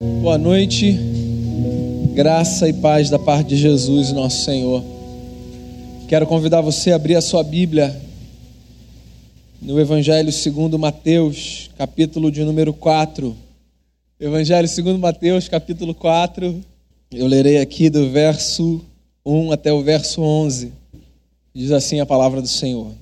Boa 0.00 0.38
noite, 0.38 0.96
graça 2.14 2.68
e 2.68 2.72
paz 2.72 3.10
da 3.10 3.18
parte 3.18 3.48
de 3.48 3.56
Jesus, 3.56 4.12
nosso 4.12 4.44
Senhor. 4.44 4.80
Quero 6.06 6.24
convidar 6.24 6.60
você 6.60 6.92
a 6.92 6.94
abrir 6.94 7.16
a 7.16 7.20
sua 7.20 7.42
Bíblia 7.42 8.00
no 9.60 9.80
Evangelho 9.80 10.30
segundo 10.30 10.78
Mateus, 10.78 11.68
capítulo 11.76 12.30
de 12.30 12.44
número 12.44 12.72
4. 12.72 13.36
Evangelho 14.20 14.68
segundo 14.68 15.00
Mateus, 15.00 15.48
capítulo 15.48 15.92
4. 15.92 16.60
Eu 17.10 17.26
lerei 17.26 17.58
aqui 17.58 17.90
do 17.90 18.08
verso 18.08 18.80
1 19.26 19.50
até 19.50 19.72
o 19.72 19.82
verso 19.82 20.22
11. 20.22 20.72
Diz 21.52 21.72
assim 21.72 21.98
a 21.98 22.06
palavra 22.06 22.40
do 22.40 22.46
Senhor. 22.46 22.92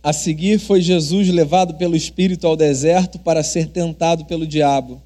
A 0.00 0.12
seguir 0.12 0.60
foi 0.60 0.80
Jesus 0.80 1.28
levado 1.28 1.74
pelo 1.74 1.96
Espírito 1.96 2.46
ao 2.46 2.54
deserto 2.54 3.18
para 3.18 3.42
ser 3.42 3.66
tentado 3.66 4.24
pelo 4.26 4.46
diabo. 4.46 5.02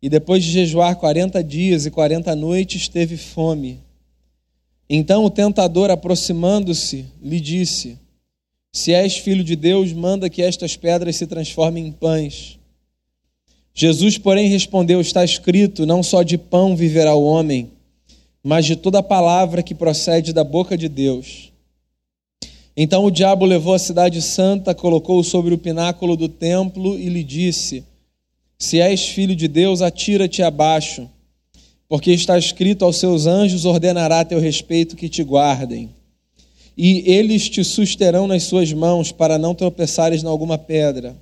E 0.00 0.08
depois 0.08 0.44
de 0.44 0.50
jejuar 0.50 0.96
quarenta 0.96 1.42
dias 1.42 1.84
e 1.84 1.90
quarenta 1.90 2.36
noites, 2.36 2.88
teve 2.88 3.16
fome. 3.16 3.80
Então 4.88 5.24
o 5.24 5.30
tentador, 5.30 5.90
aproximando-se, 5.90 7.04
lhe 7.20 7.40
disse: 7.40 7.98
Se 8.72 8.92
és 8.92 9.16
filho 9.16 9.42
de 9.42 9.56
Deus, 9.56 9.92
manda 9.92 10.30
que 10.30 10.40
estas 10.40 10.76
pedras 10.76 11.16
se 11.16 11.26
transformem 11.26 11.86
em 11.86 11.92
pães. 11.92 12.58
Jesus, 13.74 14.16
porém, 14.16 14.48
respondeu: 14.48 15.00
Está 15.00 15.24
escrito: 15.24 15.84
Não 15.84 16.02
só 16.02 16.22
de 16.22 16.38
pão 16.38 16.76
viverá 16.76 17.14
o 17.14 17.24
homem, 17.24 17.70
mas 18.42 18.64
de 18.64 18.76
toda 18.76 19.02
palavra 19.02 19.62
que 19.62 19.74
procede 19.74 20.32
da 20.32 20.44
boca 20.44 20.78
de 20.78 20.88
Deus. 20.88 21.52
Então 22.76 23.04
o 23.04 23.10
diabo 23.10 23.44
levou 23.44 23.74
a 23.74 23.78
cidade 23.78 24.22
santa, 24.22 24.72
colocou-o 24.72 25.24
sobre 25.24 25.52
o 25.52 25.58
pináculo 25.58 26.16
do 26.16 26.28
templo 26.28 26.96
e 26.96 27.08
lhe 27.08 27.24
disse: 27.24 27.84
se 28.58 28.80
és 28.80 29.08
filho 29.08 29.36
de 29.36 29.46
Deus, 29.46 29.80
atira-te 29.80 30.42
abaixo, 30.42 31.08
porque 31.88 32.10
está 32.10 32.36
escrito 32.36 32.84
aos 32.84 32.96
seus 32.96 33.26
anjos 33.26 33.64
ordenará 33.64 34.20
a 34.20 34.24
teu 34.24 34.40
respeito 34.40 34.96
que 34.96 35.08
te 35.08 35.22
guardem. 35.22 35.90
E 36.76 37.02
eles 37.10 37.48
te 37.48 37.62
susterão 37.64 38.26
nas 38.26 38.42
suas 38.44 38.72
mãos 38.72 39.12
para 39.12 39.38
não 39.38 39.54
tropeçares 39.54 40.22
em 40.22 40.26
alguma 40.26 40.58
pedra. 40.58 41.16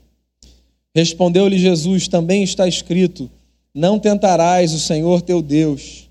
Respondeu-lhe 0.94 1.58
Jesus: 1.58 2.08
Também 2.08 2.42
está 2.42 2.66
escrito: 2.66 3.30
Não 3.74 3.98
tentarás 3.98 4.72
o 4.72 4.80
Senhor 4.80 5.22
teu 5.22 5.40
Deus. 5.40 6.08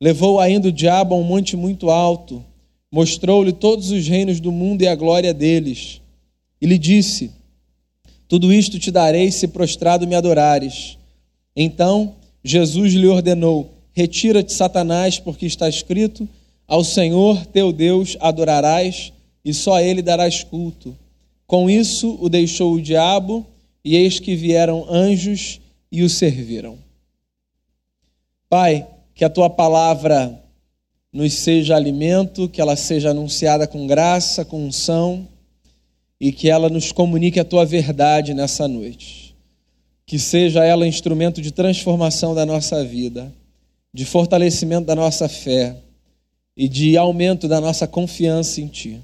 Levou 0.00 0.38
ainda 0.38 0.68
o 0.68 0.72
diabo 0.72 1.14
a 1.14 1.18
um 1.18 1.22
monte 1.22 1.56
muito 1.56 1.90
alto, 1.90 2.44
mostrou-lhe 2.92 3.52
todos 3.52 3.90
os 3.90 4.06
reinos 4.06 4.40
do 4.40 4.52
mundo 4.52 4.82
e 4.82 4.86
a 4.86 4.94
glória 4.94 5.32
deles, 5.32 6.00
e 6.60 6.66
lhe 6.66 6.78
disse: 6.78 7.30
tudo 8.28 8.52
isto 8.52 8.78
te 8.78 8.90
darei 8.90 9.30
se 9.30 9.48
prostrado 9.48 10.06
me 10.06 10.14
adorares. 10.14 10.98
Então 11.54 12.14
Jesus 12.42 12.92
lhe 12.94 13.06
ordenou: 13.06 13.70
Retira-te, 13.92 14.52
Satanás, 14.52 15.18
porque 15.18 15.46
está 15.46 15.68
escrito: 15.68 16.28
Ao 16.66 16.82
Senhor 16.82 17.46
teu 17.46 17.72
Deus 17.72 18.16
adorarás 18.20 19.12
e 19.44 19.52
só 19.52 19.74
a 19.74 19.82
ele 19.82 20.02
darás 20.02 20.42
culto. 20.42 20.96
Com 21.46 21.68
isso 21.68 22.18
o 22.20 22.28
deixou 22.28 22.74
o 22.74 22.80
diabo, 22.80 23.46
e 23.84 23.94
eis 23.96 24.18
que 24.18 24.34
vieram 24.34 24.86
anjos 24.90 25.60
e 25.92 26.02
o 26.02 26.08
serviram. 26.08 26.78
Pai, 28.48 28.86
que 29.14 29.24
a 29.24 29.30
tua 29.30 29.50
palavra 29.50 30.42
nos 31.12 31.34
seja 31.34 31.76
alimento, 31.76 32.48
que 32.48 32.60
ela 32.60 32.74
seja 32.74 33.10
anunciada 33.10 33.66
com 33.66 33.86
graça, 33.86 34.44
com 34.44 34.64
unção 34.64 35.28
e 36.20 36.32
que 36.32 36.48
ela 36.48 36.68
nos 36.68 36.92
comunique 36.92 37.40
a 37.40 37.44
tua 37.44 37.64
verdade 37.64 38.34
nessa 38.34 38.66
noite. 38.68 39.34
Que 40.06 40.18
seja 40.18 40.64
ela 40.64 40.86
instrumento 40.86 41.40
de 41.40 41.50
transformação 41.50 42.34
da 42.34 42.44
nossa 42.44 42.84
vida, 42.84 43.32
de 43.92 44.04
fortalecimento 44.04 44.86
da 44.86 44.94
nossa 44.94 45.28
fé 45.28 45.76
e 46.56 46.68
de 46.68 46.96
aumento 46.96 47.48
da 47.48 47.60
nossa 47.60 47.86
confiança 47.86 48.60
em 48.60 48.66
ti. 48.66 49.00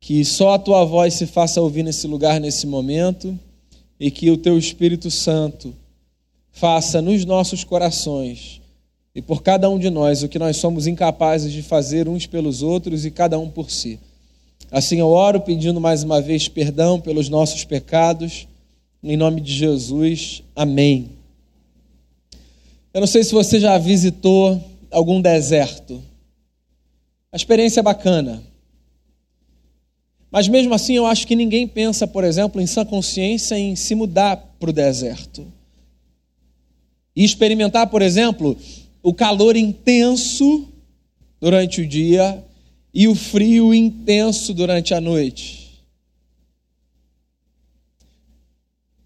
Que 0.00 0.24
só 0.24 0.54
a 0.54 0.58
tua 0.58 0.84
voz 0.84 1.14
se 1.14 1.26
faça 1.26 1.60
ouvir 1.60 1.82
nesse 1.82 2.06
lugar, 2.06 2.40
nesse 2.40 2.66
momento, 2.66 3.38
e 3.98 4.10
que 4.10 4.30
o 4.30 4.36
teu 4.36 4.58
Espírito 4.58 5.10
Santo 5.10 5.74
faça 6.50 7.00
nos 7.00 7.24
nossos 7.24 7.64
corações 7.64 8.60
e 9.14 9.20
por 9.20 9.42
cada 9.42 9.68
um 9.68 9.78
de 9.78 9.90
nós 9.90 10.22
o 10.22 10.28
que 10.28 10.38
nós 10.38 10.56
somos 10.56 10.86
incapazes 10.86 11.52
de 11.52 11.62
fazer 11.62 12.08
uns 12.08 12.26
pelos 12.26 12.62
outros 12.62 13.04
e 13.04 13.10
cada 13.10 13.38
um 13.38 13.50
por 13.50 13.70
si. 13.70 13.98
Assim 14.70 15.00
eu 15.00 15.08
oro 15.08 15.40
pedindo 15.40 15.80
mais 15.80 16.04
uma 16.04 16.20
vez 16.20 16.46
perdão 16.46 17.00
pelos 17.00 17.28
nossos 17.28 17.64
pecados, 17.64 18.46
em 19.02 19.16
nome 19.16 19.40
de 19.40 19.52
Jesus. 19.52 20.44
Amém. 20.54 21.10
Eu 22.94 23.00
não 23.00 23.06
sei 23.08 23.24
se 23.24 23.32
você 23.32 23.58
já 23.58 23.76
visitou 23.78 24.62
algum 24.90 25.20
deserto. 25.20 26.00
A 27.32 27.36
experiência 27.36 27.80
é 27.80 27.82
bacana. 27.82 28.42
Mas 30.30 30.46
mesmo 30.46 30.72
assim, 30.72 30.94
eu 30.94 31.06
acho 31.06 31.26
que 31.26 31.34
ninguém 31.34 31.66
pensa, 31.66 32.06
por 32.06 32.22
exemplo, 32.22 32.60
em 32.60 32.66
sã 32.66 32.84
consciência 32.84 33.58
em 33.58 33.74
se 33.74 33.96
mudar 33.96 34.36
para 34.60 34.70
o 34.70 34.72
deserto. 34.72 35.46
E 37.16 37.24
experimentar, 37.24 37.88
por 37.88 38.02
exemplo, 38.02 38.56
o 39.02 39.12
calor 39.12 39.56
intenso 39.56 40.68
durante 41.40 41.80
o 41.80 41.86
dia 41.86 42.44
e 42.92 43.06
o 43.06 43.14
frio 43.14 43.72
intenso 43.72 44.52
durante 44.52 44.92
a 44.92 45.00
noite. 45.00 45.60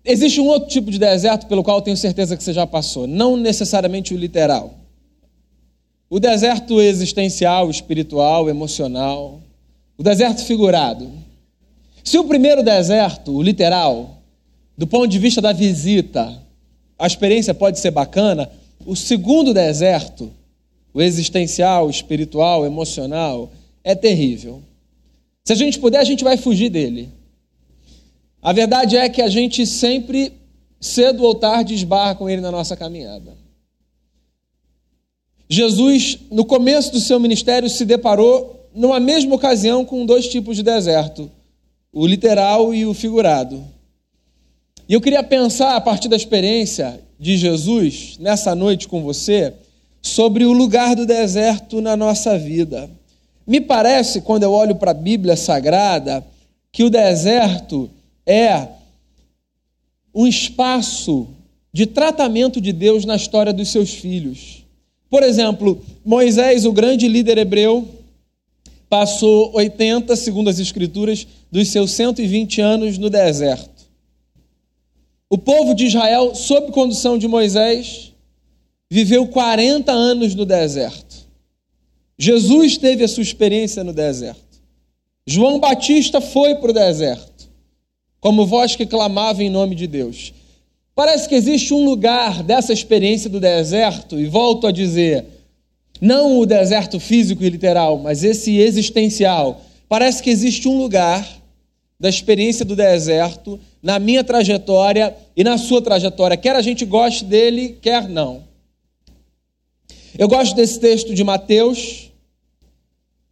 Existe 0.04 0.40
um 0.40 0.46
outro 0.46 0.68
tipo 0.68 0.90
de 0.90 0.98
deserto 0.98 1.46
pelo 1.46 1.64
qual 1.64 1.80
tenho 1.80 1.96
certeza 1.96 2.36
que 2.36 2.42
você 2.42 2.52
já 2.52 2.66
passou, 2.66 3.06
não 3.06 3.36
necessariamente 3.36 4.12
o 4.12 4.18
literal. 4.18 4.74
O 6.10 6.20
deserto 6.20 6.80
existencial, 6.80 7.70
espiritual, 7.70 8.50
emocional, 8.50 9.40
o 9.96 10.02
deserto 10.02 10.44
figurado. 10.44 11.10
Se 12.02 12.18
o 12.18 12.24
primeiro 12.24 12.62
deserto, 12.62 13.32
o 13.32 13.42
literal, 13.42 14.18
do 14.76 14.86
ponto 14.86 15.08
de 15.08 15.18
vista 15.18 15.40
da 15.40 15.52
visita, 15.52 16.42
a 16.98 17.06
experiência 17.06 17.54
pode 17.54 17.78
ser 17.78 17.90
bacana, 17.90 18.50
o 18.84 18.94
segundo 18.94 19.54
deserto, 19.54 20.30
o 20.92 21.00
existencial, 21.00 21.88
espiritual, 21.88 22.66
emocional, 22.66 23.50
é 23.84 23.94
terrível. 23.94 24.62
Se 25.44 25.52
a 25.52 25.56
gente 25.56 25.78
puder, 25.78 25.98
a 25.98 26.04
gente 26.04 26.24
vai 26.24 26.38
fugir 26.38 26.70
dele. 26.70 27.10
A 28.42 28.52
verdade 28.52 28.96
é 28.96 29.08
que 29.08 29.20
a 29.20 29.28
gente 29.28 29.66
sempre, 29.66 30.32
cedo 30.80 31.22
ou 31.22 31.34
tarde, 31.34 31.74
esbarra 31.74 32.14
com 32.14 32.28
ele 32.28 32.40
na 32.40 32.50
nossa 32.50 32.74
caminhada. 32.74 33.36
Jesus, 35.48 36.18
no 36.30 36.44
começo 36.44 36.90
do 36.90 37.00
seu 37.00 37.20
ministério, 37.20 37.68
se 37.68 37.84
deparou, 37.84 38.68
numa 38.74 38.98
mesma 38.98 39.34
ocasião, 39.34 39.84
com 39.84 40.06
dois 40.06 40.26
tipos 40.28 40.56
de 40.56 40.62
deserto: 40.62 41.30
o 41.92 42.06
literal 42.06 42.74
e 42.74 42.86
o 42.86 42.94
figurado. 42.94 43.62
E 44.88 44.94
eu 44.94 45.00
queria 45.00 45.22
pensar, 45.22 45.76
a 45.76 45.80
partir 45.80 46.08
da 46.08 46.16
experiência 46.16 47.00
de 47.18 47.36
Jesus, 47.36 48.16
nessa 48.18 48.54
noite 48.54 48.88
com 48.88 49.02
você, 49.02 49.54
sobre 50.02 50.44
o 50.44 50.52
lugar 50.52 50.94
do 50.94 51.06
deserto 51.06 51.80
na 51.80 51.96
nossa 51.96 52.38
vida. 52.38 52.90
Me 53.46 53.60
parece, 53.60 54.20
quando 54.20 54.42
eu 54.42 54.52
olho 54.52 54.74
para 54.76 54.92
a 54.92 54.94
Bíblia 54.94 55.36
Sagrada, 55.36 56.24
que 56.72 56.82
o 56.82 56.90
deserto 56.90 57.90
é 58.26 58.68
um 60.14 60.26
espaço 60.26 61.28
de 61.72 61.86
tratamento 61.86 62.60
de 62.60 62.72
Deus 62.72 63.04
na 63.04 63.16
história 63.16 63.52
dos 63.52 63.68
seus 63.68 63.92
filhos. 63.92 64.64
Por 65.10 65.22
exemplo, 65.22 65.80
Moisés, 66.04 66.64
o 66.64 66.72
grande 66.72 67.06
líder 67.08 67.38
hebreu, 67.38 67.88
passou 68.88 69.52
80, 69.54 70.14
segundo 70.14 70.48
as 70.48 70.58
Escrituras, 70.58 71.26
dos 71.50 71.68
seus 71.68 71.90
120 71.92 72.60
anos 72.60 72.96
no 72.96 73.10
deserto. 73.10 73.84
O 75.28 75.36
povo 75.36 75.74
de 75.74 75.86
Israel, 75.86 76.34
sob 76.34 76.70
condução 76.70 77.18
de 77.18 77.26
Moisés, 77.26 78.12
viveu 78.88 79.26
40 79.26 79.90
anos 79.90 80.34
no 80.34 80.44
deserto. 80.44 81.03
Jesus 82.18 82.76
teve 82.76 83.04
a 83.04 83.08
sua 83.08 83.22
experiência 83.22 83.82
no 83.82 83.92
deserto. 83.92 84.42
João 85.26 85.58
Batista 85.58 86.20
foi 86.20 86.54
para 86.54 86.70
o 86.70 86.74
deserto, 86.74 87.48
como 88.20 88.46
voz 88.46 88.76
que 88.76 88.86
clamava 88.86 89.42
em 89.42 89.50
nome 89.50 89.74
de 89.74 89.86
Deus. 89.86 90.32
Parece 90.94 91.28
que 91.28 91.34
existe 91.34 91.74
um 91.74 91.84
lugar 91.84 92.42
dessa 92.42 92.72
experiência 92.72 93.28
do 93.28 93.40
deserto, 93.40 94.20
e 94.20 94.26
volto 94.26 94.66
a 94.66 94.72
dizer, 94.72 95.24
não 96.00 96.38
o 96.38 96.46
deserto 96.46 97.00
físico 97.00 97.42
e 97.42 97.50
literal, 97.50 97.98
mas 97.98 98.22
esse 98.22 98.58
existencial. 98.58 99.60
Parece 99.88 100.22
que 100.22 100.30
existe 100.30 100.68
um 100.68 100.76
lugar 100.76 101.26
da 101.98 102.08
experiência 102.08 102.64
do 102.64 102.76
deserto 102.76 103.58
na 103.82 103.98
minha 103.98 104.22
trajetória 104.22 105.16
e 105.36 105.42
na 105.42 105.58
sua 105.58 105.80
trajetória, 105.80 106.36
quer 106.36 106.54
a 106.54 106.62
gente 106.62 106.84
goste 106.84 107.24
dele, 107.24 107.78
quer 107.80 108.08
não. 108.08 108.44
Eu 110.16 110.28
gosto 110.28 110.54
desse 110.54 110.78
texto 110.78 111.12
de 111.12 111.24
Mateus. 111.24 112.03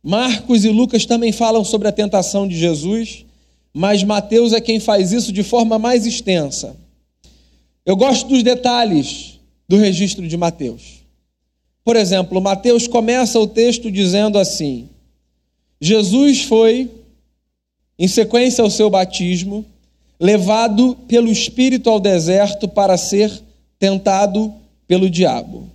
Marcos 0.02 0.64
e 0.64 0.69
Lucas 0.69 1.06
também 1.06 1.31
falam 1.31 1.64
sobre 1.64 1.87
a 1.87 1.93
tentação 1.93 2.49
de 2.49 2.58
Jesus, 2.58 3.25
mas 3.72 4.02
Mateus 4.02 4.52
é 4.52 4.60
quem 4.60 4.81
faz 4.81 5.12
isso 5.12 5.32
de 5.32 5.43
forma 5.43 5.78
mais 5.78 6.04
extensa. 6.04 6.76
Eu 7.87 7.96
gosto 7.96 8.28
dos 8.28 8.43
detalhes 8.43 9.38
do 9.69 9.76
registro 9.76 10.26
de 10.26 10.37
Mateus. 10.37 11.02
Por 11.84 11.96
exemplo, 11.96 12.40
Mateus 12.40 12.87
começa 12.87 13.38
o 13.38 13.46
texto 13.46 13.90
dizendo 13.90 14.38
assim: 14.38 14.88
Jesus 15.81 16.43
foi, 16.43 16.90
em 17.99 18.08
sequência 18.08 18.62
ao 18.62 18.70
seu 18.70 18.90
batismo, 18.90 19.64
levado 20.19 20.96
pelo 21.08 21.31
Espírito 21.31 21.88
ao 21.90 21.99
deserto 21.99 22.69
para 22.69 22.96
ser 22.96 23.31
tentado 23.78 24.52
pelo 24.87 25.08
diabo. 25.08 25.69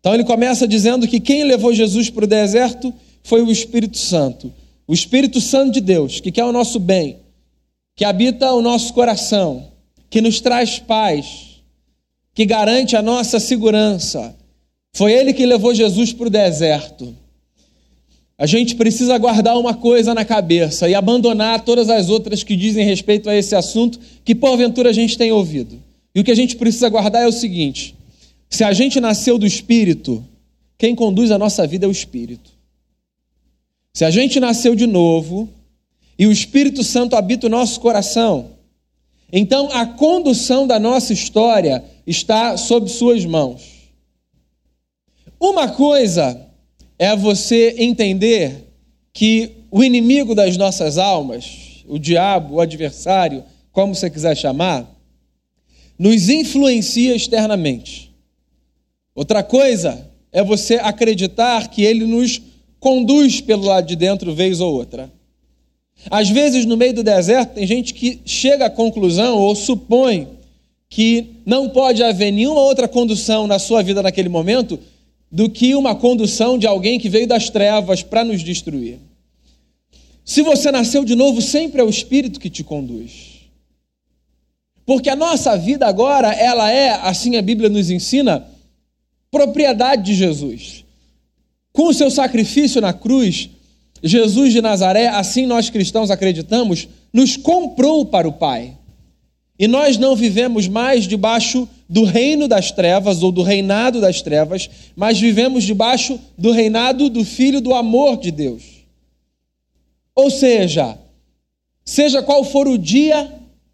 Então 0.00 0.14
ele 0.14 0.24
começa 0.24 0.66
dizendo 0.66 1.06
que 1.06 1.20
quem 1.20 1.44
levou 1.44 1.72
Jesus 1.74 2.10
para 2.10 2.24
o 2.24 2.28
deserto 2.28 2.92
foi 3.22 3.42
o 3.42 3.50
Espírito 3.50 3.98
Santo. 3.98 4.52
O 4.86 4.94
Espírito 4.94 5.40
Santo 5.40 5.72
de 5.72 5.80
Deus, 5.80 6.20
que 6.20 6.32
quer 6.32 6.44
o 6.44 6.52
nosso 6.52 6.78
bem, 6.80 7.18
que 7.94 8.04
habita 8.04 8.52
o 8.52 8.62
nosso 8.62 8.92
coração, 8.92 9.68
que 10.08 10.20
nos 10.20 10.40
traz 10.40 10.78
paz, 10.78 11.62
que 12.34 12.44
garante 12.44 12.96
a 12.96 13.02
nossa 13.02 13.38
segurança. 13.38 14.34
Foi 14.92 15.12
ele 15.12 15.32
que 15.32 15.46
levou 15.46 15.74
Jesus 15.74 16.12
para 16.12 16.26
o 16.26 16.30
deserto. 16.30 17.14
A 18.36 18.46
gente 18.46 18.74
precisa 18.74 19.18
guardar 19.18 19.58
uma 19.58 19.74
coisa 19.74 20.14
na 20.14 20.24
cabeça 20.24 20.88
e 20.88 20.94
abandonar 20.94 21.62
todas 21.62 21.90
as 21.90 22.08
outras 22.08 22.42
que 22.42 22.56
dizem 22.56 22.86
respeito 22.86 23.28
a 23.28 23.36
esse 23.36 23.54
assunto 23.54 24.00
que 24.24 24.34
porventura 24.34 24.88
a 24.88 24.94
gente 24.94 25.18
tem 25.18 25.30
ouvido. 25.30 25.80
E 26.14 26.20
o 26.20 26.24
que 26.24 26.30
a 26.30 26.34
gente 26.34 26.56
precisa 26.56 26.88
guardar 26.88 27.22
é 27.22 27.26
o 27.26 27.32
seguinte: 27.32 27.94
se 28.48 28.64
a 28.64 28.72
gente 28.72 28.98
nasceu 28.98 29.36
do 29.38 29.46
Espírito, 29.46 30.24
quem 30.78 30.94
conduz 30.94 31.30
a 31.30 31.38
nossa 31.38 31.66
vida 31.66 31.84
é 31.84 31.88
o 31.88 31.92
Espírito. 31.92 32.50
Se 34.00 34.04
a 34.06 34.10
gente 34.10 34.40
nasceu 34.40 34.74
de 34.74 34.86
novo 34.86 35.46
e 36.18 36.26
o 36.26 36.32
Espírito 36.32 36.82
Santo 36.82 37.16
habita 37.16 37.48
o 37.48 37.50
nosso 37.50 37.78
coração, 37.80 38.52
então 39.30 39.68
a 39.72 39.84
condução 39.84 40.66
da 40.66 40.80
nossa 40.80 41.12
história 41.12 41.84
está 42.06 42.56
sob 42.56 42.88
suas 42.88 43.26
mãos. 43.26 43.90
Uma 45.38 45.68
coisa 45.68 46.46
é 46.98 47.14
você 47.14 47.74
entender 47.76 48.72
que 49.12 49.66
o 49.70 49.84
inimigo 49.84 50.34
das 50.34 50.56
nossas 50.56 50.96
almas, 50.96 51.84
o 51.86 51.98
diabo, 51.98 52.54
o 52.54 52.60
adversário, 52.62 53.44
como 53.70 53.94
você 53.94 54.08
quiser 54.08 54.34
chamar, 54.34 54.90
nos 55.98 56.30
influencia 56.30 57.14
externamente. 57.14 58.16
Outra 59.14 59.42
coisa 59.42 60.10
é 60.32 60.42
você 60.42 60.76
acreditar 60.76 61.68
que 61.68 61.82
ele 61.82 62.06
nos 62.06 62.40
conduz 62.80 63.40
pelo 63.40 63.66
lado 63.66 63.86
de 63.86 63.94
dentro, 63.94 64.34
vez 64.34 64.60
ou 64.60 64.74
outra. 64.74 65.12
Às 66.10 66.30
vezes, 66.30 66.64
no 66.64 66.76
meio 66.76 66.94
do 66.94 67.02
deserto, 67.02 67.54
tem 67.54 67.66
gente 67.66 67.92
que 67.92 68.20
chega 68.24 68.66
à 68.66 68.70
conclusão 68.70 69.36
ou 69.38 69.54
supõe 69.54 70.26
que 70.88 71.26
não 71.46 71.68
pode 71.68 72.02
haver 72.02 72.32
nenhuma 72.32 72.62
outra 72.62 72.88
condução 72.88 73.46
na 73.46 73.58
sua 73.58 73.82
vida 73.82 74.02
naquele 74.02 74.28
momento 74.28 74.80
do 75.30 75.48
que 75.48 75.74
uma 75.74 75.94
condução 75.94 76.58
de 76.58 76.66
alguém 76.66 76.98
que 76.98 77.08
veio 77.08 77.26
das 77.26 77.50
trevas 77.50 78.02
para 78.02 78.24
nos 78.24 78.42
destruir. 78.42 78.98
Se 80.24 80.42
você 80.42 80.72
nasceu 80.72 81.04
de 81.04 81.14
novo, 81.14 81.40
sempre 81.40 81.80
é 81.80 81.84
o 81.84 81.90
Espírito 81.90 82.40
que 82.40 82.50
te 82.50 82.64
conduz. 82.64 83.40
Porque 84.84 85.08
a 85.08 85.14
nossa 85.14 85.56
vida 85.56 85.86
agora, 85.86 86.32
ela 86.32 86.70
é, 86.70 86.90
assim 87.02 87.36
a 87.36 87.42
Bíblia 87.42 87.68
nos 87.68 87.90
ensina, 87.90 88.44
propriedade 89.30 90.02
de 90.02 90.14
Jesus. 90.14 90.84
Com 91.72 91.88
o 91.88 91.94
seu 91.94 92.10
sacrifício 92.10 92.80
na 92.80 92.92
cruz, 92.92 93.50
Jesus 94.02 94.52
de 94.52 94.60
Nazaré, 94.60 95.08
assim 95.08 95.46
nós 95.46 95.70
cristãos 95.70 96.10
acreditamos, 96.10 96.88
nos 97.12 97.36
comprou 97.36 98.06
para 98.06 98.28
o 98.28 98.32
Pai. 98.32 98.76
E 99.58 99.68
nós 99.68 99.98
não 99.98 100.16
vivemos 100.16 100.66
mais 100.66 101.04
debaixo 101.04 101.68
do 101.88 102.04
reino 102.04 102.48
das 102.48 102.70
trevas 102.70 103.22
ou 103.22 103.30
do 103.30 103.42
reinado 103.42 104.00
das 104.00 104.22
trevas, 104.22 104.70
mas 104.96 105.20
vivemos 105.20 105.64
debaixo 105.64 106.18
do 106.36 106.50
reinado 106.50 107.10
do 107.10 107.24
Filho 107.24 107.60
do 107.60 107.74
amor 107.74 108.16
de 108.16 108.30
Deus. 108.30 108.62
Ou 110.14 110.30
seja, 110.30 110.98
seja 111.84 112.22
qual 112.22 112.42
for 112.42 112.66
o 112.68 112.78
dia 112.78 113.30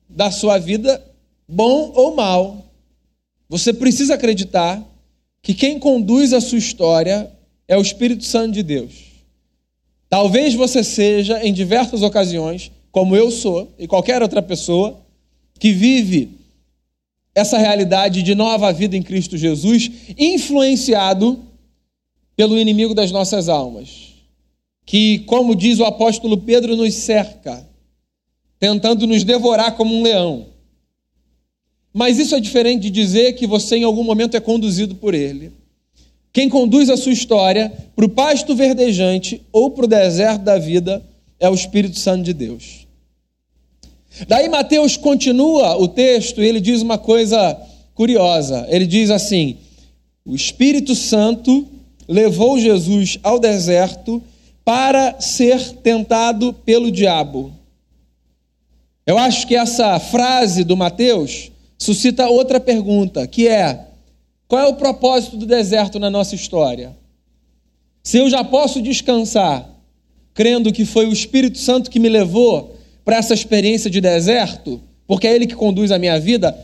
da 0.09 0.31
sua 0.31 0.59
vida, 0.59 1.05
bom 1.47 1.93
ou 1.95 2.17
mal, 2.17 2.65
você 3.49 3.73
precisa 3.73 4.15
acreditar 4.15 4.83
que 5.41 5.55
quem 5.55 5.79
conduz 5.79 6.33
a 6.33 6.41
sua 6.41 6.59
história 6.59 7.31
é 7.69 7.77
o 7.77 7.83
Espírito 7.83 8.25
Santo 8.25 8.53
de 8.53 8.63
Deus. 8.63 8.93
Talvez 10.09 10.55
você 10.55 10.85
seja, 10.85 11.45
em 11.45 11.53
diversas 11.53 12.03
ocasiões, 12.03 12.71
como 12.93 13.17
eu 13.17 13.31
sou 13.31 13.73
e 13.79 13.87
qualquer 13.87 14.23
outra 14.23 14.41
pessoa, 14.41 14.99
que 15.59 15.73
vive 15.73 16.31
essa 17.35 17.59
realidade 17.59 18.23
de 18.23 18.35
nova 18.35 18.73
vida 18.73 18.97
em 18.97 19.03
Cristo 19.03 19.37
Jesus, 19.37 19.91
influenciado 20.17 21.43
pelo 22.35 22.59
inimigo 22.59 22.95
das 22.95 23.11
nossas 23.11 23.49
almas, 23.49 24.15
que, 24.85 25.21
como 25.21 25.55
diz 25.55 25.79
o 25.79 25.85
apóstolo 25.85 26.39
Pedro, 26.39 26.77
nos 26.77 26.95
cerca, 26.95 27.69
tentando 28.59 29.07
nos 29.07 29.25
devorar 29.25 29.77
como 29.77 29.95
um 29.95 30.03
leão. 30.03 30.47
Mas 31.93 32.19
isso 32.19 32.35
é 32.35 32.41
diferente 32.41 32.83
de 32.83 32.91
dizer 32.91 33.33
que 33.35 33.47
você 33.47 33.77
em 33.77 33.85
algum 33.85 34.05
momento 34.05 34.37
é 34.37 34.41
conduzido 34.41 34.95
por 34.95 35.12
ele. 35.15 35.53
Quem 36.37 36.50
conduz 36.50 36.91
a 36.91 36.99
sua 36.99 37.15
história 37.15 37.73
para 37.97 38.05
o 38.05 38.11
pasto 38.11 38.55
verdejante 38.55 39.41
ou 39.50 39.71
para 39.71 39.87
o 39.87 39.88
deserto 39.88 40.43
da 40.43 40.59
vida 40.59 41.03
é 41.41 41.49
o 41.49 41.55
Espírito 41.55 41.99
Santo 41.99 42.25
de 42.25 42.35
Deus. 42.35 42.87
Daí 44.29 44.47
Mateus 44.47 44.99
continua 44.99 45.79
o 45.79 45.88
texto 45.88 46.43
e 46.43 46.47
ele 46.47 46.61
diz 46.61 46.83
uma 46.83 46.99
coisa 46.99 47.59
curiosa. 47.94 48.67
Ele 48.69 48.85
diz 48.87 49.09
assim: 49.09 49.56
O 50.27 50.35
Espírito 50.35 50.94
Santo 50.94 51.67
levou 52.06 52.59
Jesus 52.59 53.19
ao 53.23 53.38
deserto 53.38 54.23
para 54.62 55.19
ser 55.19 55.59
tentado 55.77 56.53
pelo 56.53 56.91
diabo. 56.91 57.50
Eu 59.06 59.17
acho 59.17 59.47
que 59.47 59.56
essa 59.56 59.99
frase 59.99 60.65
do 60.65 60.77
Mateus 60.77 61.50
suscita 61.79 62.29
outra 62.29 62.61
pergunta, 62.61 63.27
que 63.27 63.49
é: 63.49 63.87
qual 64.49 64.63
é 64.63 64.67
o 64.67 64.75
propósito 64.75 65.37
do 65.37 65.47
deserto 65.47 65.99
na 65.99 66.11
nossa 66.11 66.35
história? 66.35 66.97
Se 68.03 68.19
eu 68.19 68.31
já 68.31 68.45
posso 68.45 68.81
descansar 68.81 69.77
crendo 70.37 70.71
que 70.71 70.85
foi 70.85 71.07
o 71.07 71.13
Espírito 71.13 71.57
Santo 71.57 71.91
que 71.91 71.99
me 71.99 72.11
levou 72.11 72.77
para 73.03 73.17
essa 73.17 73.33
experiência 73.33 73.89
de 73.89 74.03
deserto, 74.03 74.83
porque 75.07 75.27
é 75.27 75.35
Ele 75.35 75.47
que 75.47 75.55
conduz 75.55 75.91
a 75.91 75.99
minha 75.99 76.21
vida, 76.21 76.55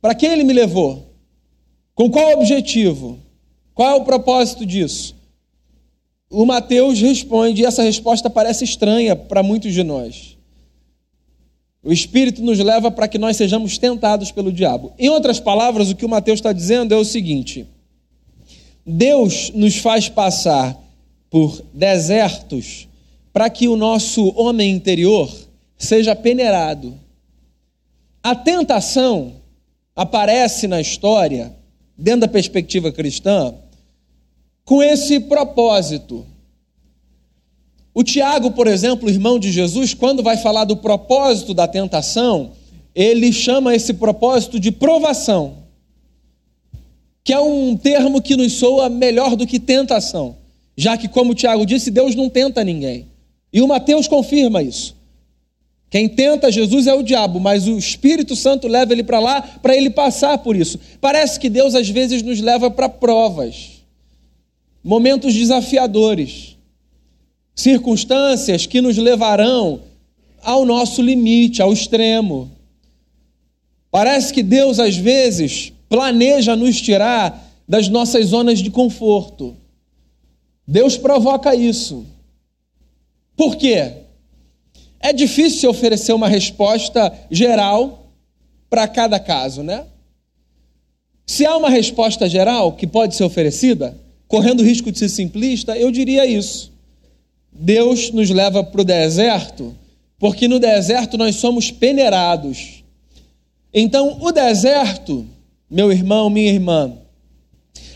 para 0.00 0.14
que 0.14 0.24
Ele 0.24 0.42
me 0.42 0.54
levou? 0.54 1.12
Com 1.94 2.10
qual 2.10 2.32
objetivo? 2.32 3.18
Qual 3.74 3.90
é 3.90 3.94
o 3.94 4.04
propósito 4.04 4.64
disso? 4.64 5.14
O 6.30 6.46
Mateus 6.46 6.98
responde, 7.00 7.60
e 7.60 7.66
essa 7.66 7.82
resposta 7.82 8.30
parece 8.30 8.64
estranha 8.64 9.14
para 9.14 9.42
muitos 9.42 9.74
de 9.74 9.84
nós. 9.84 10.33
O 11.84 11.92
Espírito 11.92 12.42
nos 12.42 12.58
leva 12.58 12.90
para 12.90 13.06
que 13.06 13.18
nós 13.18 13.36
sejamos 13.36 13.76
tentados 13.76 14.32
pelo 14.32 14.50
diabo. 14.50 14.94
Em 14.98 15.10
outras 15.10 15.38
palavras, 15.38 15.90
o 15.90 15.94
que 15.94 16.06
o 16.06 16.08
Mateus 16.08 16.38
está 16.38 16.50
dizendo 16.50 16.94
é 16.94 16.96
o 16.96 17.04
seguinte: 17.04 17.66
Deus 18.86 19.52
nos 19.54 19.76
faz 19.76 20.08
passar 20.08 20.74
por 21.28 21.62
desertos 21.74 22.88
para 23.34 23.50
que 23.50 23.68
o 23.68 23.76
nosso 23.76 24.28
homem 24.34 24.70
interior 24.70 25.30
seja 25.76 26.16
peneirado. 26.16 26.98
A 28.22 28.34
tentação 28.34 29.32
aparece 29.94 30.66
na 30.66 30.80
história, 30.80 31.54
dentro 31.98 32.22
da 32.22 32.28
perspectiva 32.28 32.90
cristã, 32.90 33.54
com 34.64 34.82
esse 34.82 35.20
propósito. 35.20 36.24
O 37.94 38.02
Tiago, 38.02 38.50
por 38.50 38.66
exemplo, 38.66 39.08
irmão 39.08 39.38
de 39.38 39.52
Jesus, 39.52 39.94
quando 39.94 40.20
vai 40.20 40.36
falar 40.36 40.64
do 40.64 40.76
propósito 40.76 41.54
da 41.54 41.68
tentação, 41.68 42.50
ele 42.92 43.32
chama 43.32 43.74
esse 43.74 43.94
propósito 43.94 44.58
de 44.58 44.72
provação, 44.72 45.58
que 47.22 47.32
é 47.32 47.38
um 47.38 47.76
termo 47.76 48.20
que 48.20 48.36
nos 48.36 48.54
soa 48.54 48.88
melhor 48.88 49.36
do 49.36 49.46
que 49.46 49.60
tentação, 49.60 50.36
já 50.76 50.98
que, 50.98 51.06
como 51.06 51.30
o 51.30 51.34
Tiago 51.34 51.64
disse, 51.64 51.88
Deus 51.88 52.16
não 52.16 52.28
tenta 52.28 52.64
ninguém. 52.64 53.06
E 53.52 53.62
o 53.62 53.68
Mateus 53.68 54.08
confirma 54.08 54.60
isso. 54.60 54.96
Quem 55.88 56.08
tenta 56.08 56.50
Jesus 56.50 56.88
é 56.88 56.94
o 56.94 57.04
diabo, 57.04 57.38
mas 57.38 57.68
o 57.68 57.78
Espírito 57.78 58.34
Santo 58.34 58.66
leva 58.66 58.92
ele 58.92 59.04
para 59.04 59.20
lá 59.20 59.40
para 59.40 59.76
ele 59.76 59.88
passar 59.88 60.38
por 60.38 60.56
isso. 60.56 60.80
Parece 61.00 61.38
que 61.38 61.48
Deus 61.48 61.76
às 61.76 61.88
vezes 61.88 62.20
nos 62.20 62.40
leva 62.40 62.68
para 62.68 62.88
provas, 62.88 63.84
momentos 64.82 65.32
desafiadores, 65.32 66.53
circunstâncias 67.54 68.66
que 68.66 68.80
nos 68.80 68.96
levarão 68.96 69.82
ao 70.42 70.64
nosso 70.64 71.00
limite, 71.00 71.62
ao 71.62 71.72
extremo. 71.72 72.50
Parece 73.90 74.32
que 74.32 74.42
Deus 74.42 74.80
às 74.80 74.96
vezes 74.96 75.72
planeja 75.88 76.56
nos 76.56 76.80
tirar 76.80 77.42
das 77.68 77.88
nossas 77.88 78.26
zonas 78.26 78.58
de 78.58 78.70
conforto. 78.70 79.56
Deus 80.66 80.96
provoca 80.96 81.54
isso. 81.54 82.04
Por 83.36 83.56
quê? 83.56 83.92
É 85.00 85.12
difícil 85.12 85.70
oferecer 85.70 86.12
uma 86.12 86.28
resposta 86.28 87.12
geral 87.30 88.10
para 88.68 88.88
cada 88.88 89.20
caso, 89.20 89.62
né? 89.62 89.86
Se 91.26 91.46
há 91.46 91.56
uma 91.56 91.70
resposta 91.70 92.28
geral 92.28 92.72
que 92.72 92.86
pode 92.86 93.14
ser 93.14 93.24
oferecida, 93.24 93.96
correndo 94.26 94.60
o 94.60 94.64
risco 94.64 94.90
de 94.90 94.98
ser 94.98 95.08
simplista, 95.08 95.76
eu 95.76 95.90
diria 95.90 96.26
isso. 96.26 96.73
Deus 97.54 98.10
nos 98.10 98.30
leva 98.30 98.64
para 98.64 98.80
o 98.80 98.84
deserto, 98.84 99.76
porque 100.18 100.48
no 100.48 100.58
deserto 100.58 101.16
nós 101.16 101.36
somos 101.36 101.70
peneirados. 101.70 102.82
Então, 103.72 104.18
o 104.20 104.32
deserto, 104.32 105.26
meu 105.70 105.92
irmão, 105.92 106.28
minha 106.28 106.50
irmã, 106.50 106.92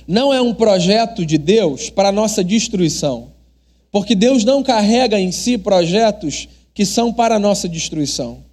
não 0.07 0.33
é 0.33 0.41
um 0.41 0.55
projeto 0.55 1.27
de 1.27 1.37
Deus 1.37 1.91
para 1.91 2.13
nossa 2.13 2.43
destruição, 2.45 3.33
porque 3.91 4.15
Deus 4.15 4.45
não 4.45 4.63
carrega 4.63 5.19
em 5.19 5.33
si 5.33 5.59
projetos 5.59 6.49
que 6.73 6.87
são 6.87 7.13
para 7.13 7.35
a 7.35 7.39
nossa 7.39 7.69
destruição. 7.69 8.45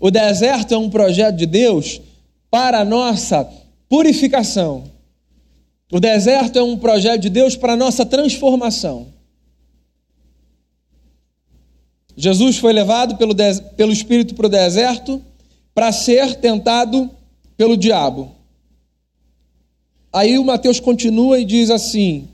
O 0.00 0.10
deserto 0.10 0.72
é 0.72 0.78
um 0.78 0.88
projeto 0.88 1.36
de 1.36 1.46
Deus 1.46 2.00
para 2.50 2.80
a 2.80 2.84
nossa 2.84 3.48
purificação. 3.88 4.84
O 5.90 6.00
deserto 6.00 6.58
é 6.58 6.62
um 6.62 6.76
projeto 6.76 7.22
de 7.22 7.30
Deus 7.30 7.56
para 7.56 7.72
a 7.72 7.76
nossa 7.76 8.06
transformação. 8.06 9.13
Jesus 12.16 12.58
foi 12.58 12.72
levado 12.72 13.16
pelo, 13.16 13.34
pelo 13.76 13.92
Espírito 13.92 14.34
para 14.34 14.46
o 14.46 14.50
deserto 14.50 15.22
para 15.74 15.90
ser 15.92 16.36
tentado 16.36 17.10
pelo 17.56 17.76
diabo. 17.76 18.32
Aí 20.12 20.38
o 20.38 20.44
Mateus 20.44 20.78
continua 20.78 21.40
e 21.40 21.44
diz 21.44 21.70
assim: 21.70 22.28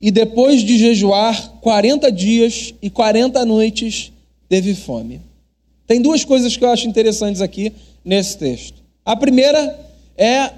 E 0.00 0.10
depois 0.10 0.62
de 0.62 0.78
jejuar 0.78 1.54
40 1.60 2.12
dias 2.12 2.72
e 2.80 2.88
40 2.88 3.44
noites, 3.44 4.12
teve 4.48 4.74
fome. 4.74 5.20
Tem 5.86 6.00
duas 6.00 6.24
coisas 6.24 6.56
que 6.56 6.64
eu 6.64 6.70
acho 6.70 6.86
interessantes 6.86 7.40
aqui 7.40 7.72
nesse 8.04 8.38
texto. 8.38 8.82
A 9.04 9.16
primeira 9.16 9.78
é 10.16 10.50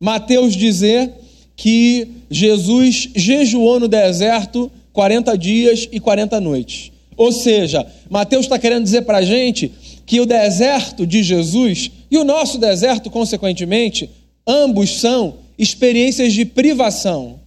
Mateus 0.00 0.54
dizer 0.54 1.12
que 1.54 2.08
Jesus 2.28 3.10
jejuou 3.14 3.78
no 3.78 3.86
deserto 3.86 4.70
40 4.92 5.38
dias 5.38 5.88
e 5.92 6.00
40 6.00 6.40
noites. 6.40 6.91
Ou 7.16 7.32
seja, 7.32 7.86
Mateus 8.10 8.46
está 8.46 8.58
querendo 8.58 8.84
dizer 8.84 9.02
para 9.02 9.18
a 9.18 9.22
gente 9.22 9.72
que 10.06 10.20
o 10.20 10.26
deserto 10.26 11.06
de 11.06 11.22
Jesus 11.22 11.90
e 12.10 12.18
o 12.18 12.24
nosso 12.24 12.58
deserto, 12.58 13.10
consequentemente, 13.10 14.10
Ambos 14.46 15.00
são 15.00 15.38
experiências 15.56 16.32
de 16.32 16.44
privação. 16.44 17.40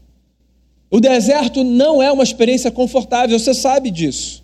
O 0.89 0.99
deserto 0.99 1.63
não 1.63 2.01
é 2.01 2.11
uma 2.11 2.23
experiência 2.23 2.71
confortável, 2.71 3.37
você 3.37 3.53
sabe 3.53 3.91
disso. 3.91 4.43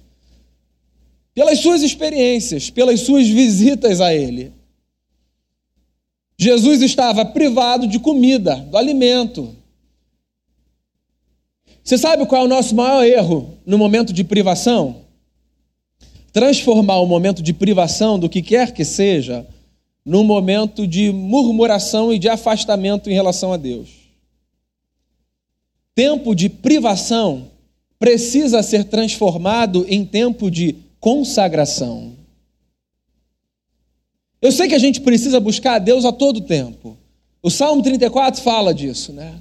Pelas 1.33 1.59
suas 1.59 1.81
experiências, 1.81 2.69
pelas 2.69 3.01
suas 3.01 3.27
visitas 3.27 4.01
a 4.01 4.13
Ele. 4.13 4.51
Jesus 6.37 6.81
estava 6.81 7.23
privado 7.23 7.87
de 7.87 7.99
comida, 7.99 8.55
do 8.55 8.75
alimento. 8.75 9.55
Você 11.83 11.97
sabe 11.97 12.25
qual 12.25 12.41
é 12.41 12.45
o 12.45 12.49
nosso 12.49 12.75
maior 12.75 13.05
erro 13.05 13.57
no 13.65 13.77
momento 13.77 14.11
de 14.11 14.23
privação? 14.23 15.05
Transformar 16.31 16.99
o 16.99 17.05
momento 17.05 17.41
de 17.41 17.53
privação 17.53 18.17
do 18.17 18.29
que 18.29 18.41
quer 18.41 18.73
que 18.73 18.85
seja 18.85 19.45
num 20.05 20.23
momento 20.23 20.87
de 20.87 21.11
murmuração 21.11 22.11
e 22.11 22.17
de 22.17 22.29
afastamento 22.29 23.09
em 23.09 23.13
relação 23.13 23.53
a 23.53 23.57
Deus. 23.57 23.89
Tempo 25.93 26.33
de 26.33 26.49
privação 26.49 27.49
precisa 27.99 28.63
ser 28.63 28.85
transformado 28.85 29.85
em 29.87 30.05
tempo 30.05 30.49
de 30.49 30.75
consagração. 30.99 32.13
Eu 34.41 34.51
sei 34.51 34.67
que 34.67 34.75
a 34.75 34.79
gente 34.79 35.01
precisa 35.01 35.39
buscar 35.39 35.75
a 35.75 35.79
Deus 35.79 36.03
a 36.03 36.11
todo 36.11 36.41
tempo. 36.41 36.97
O 37.43 37.51
Salmo 37.51 37.83
34 37.83 38.41
fala 38.41 38.73
disso, 38.73 39.13
né? 39.13 39.39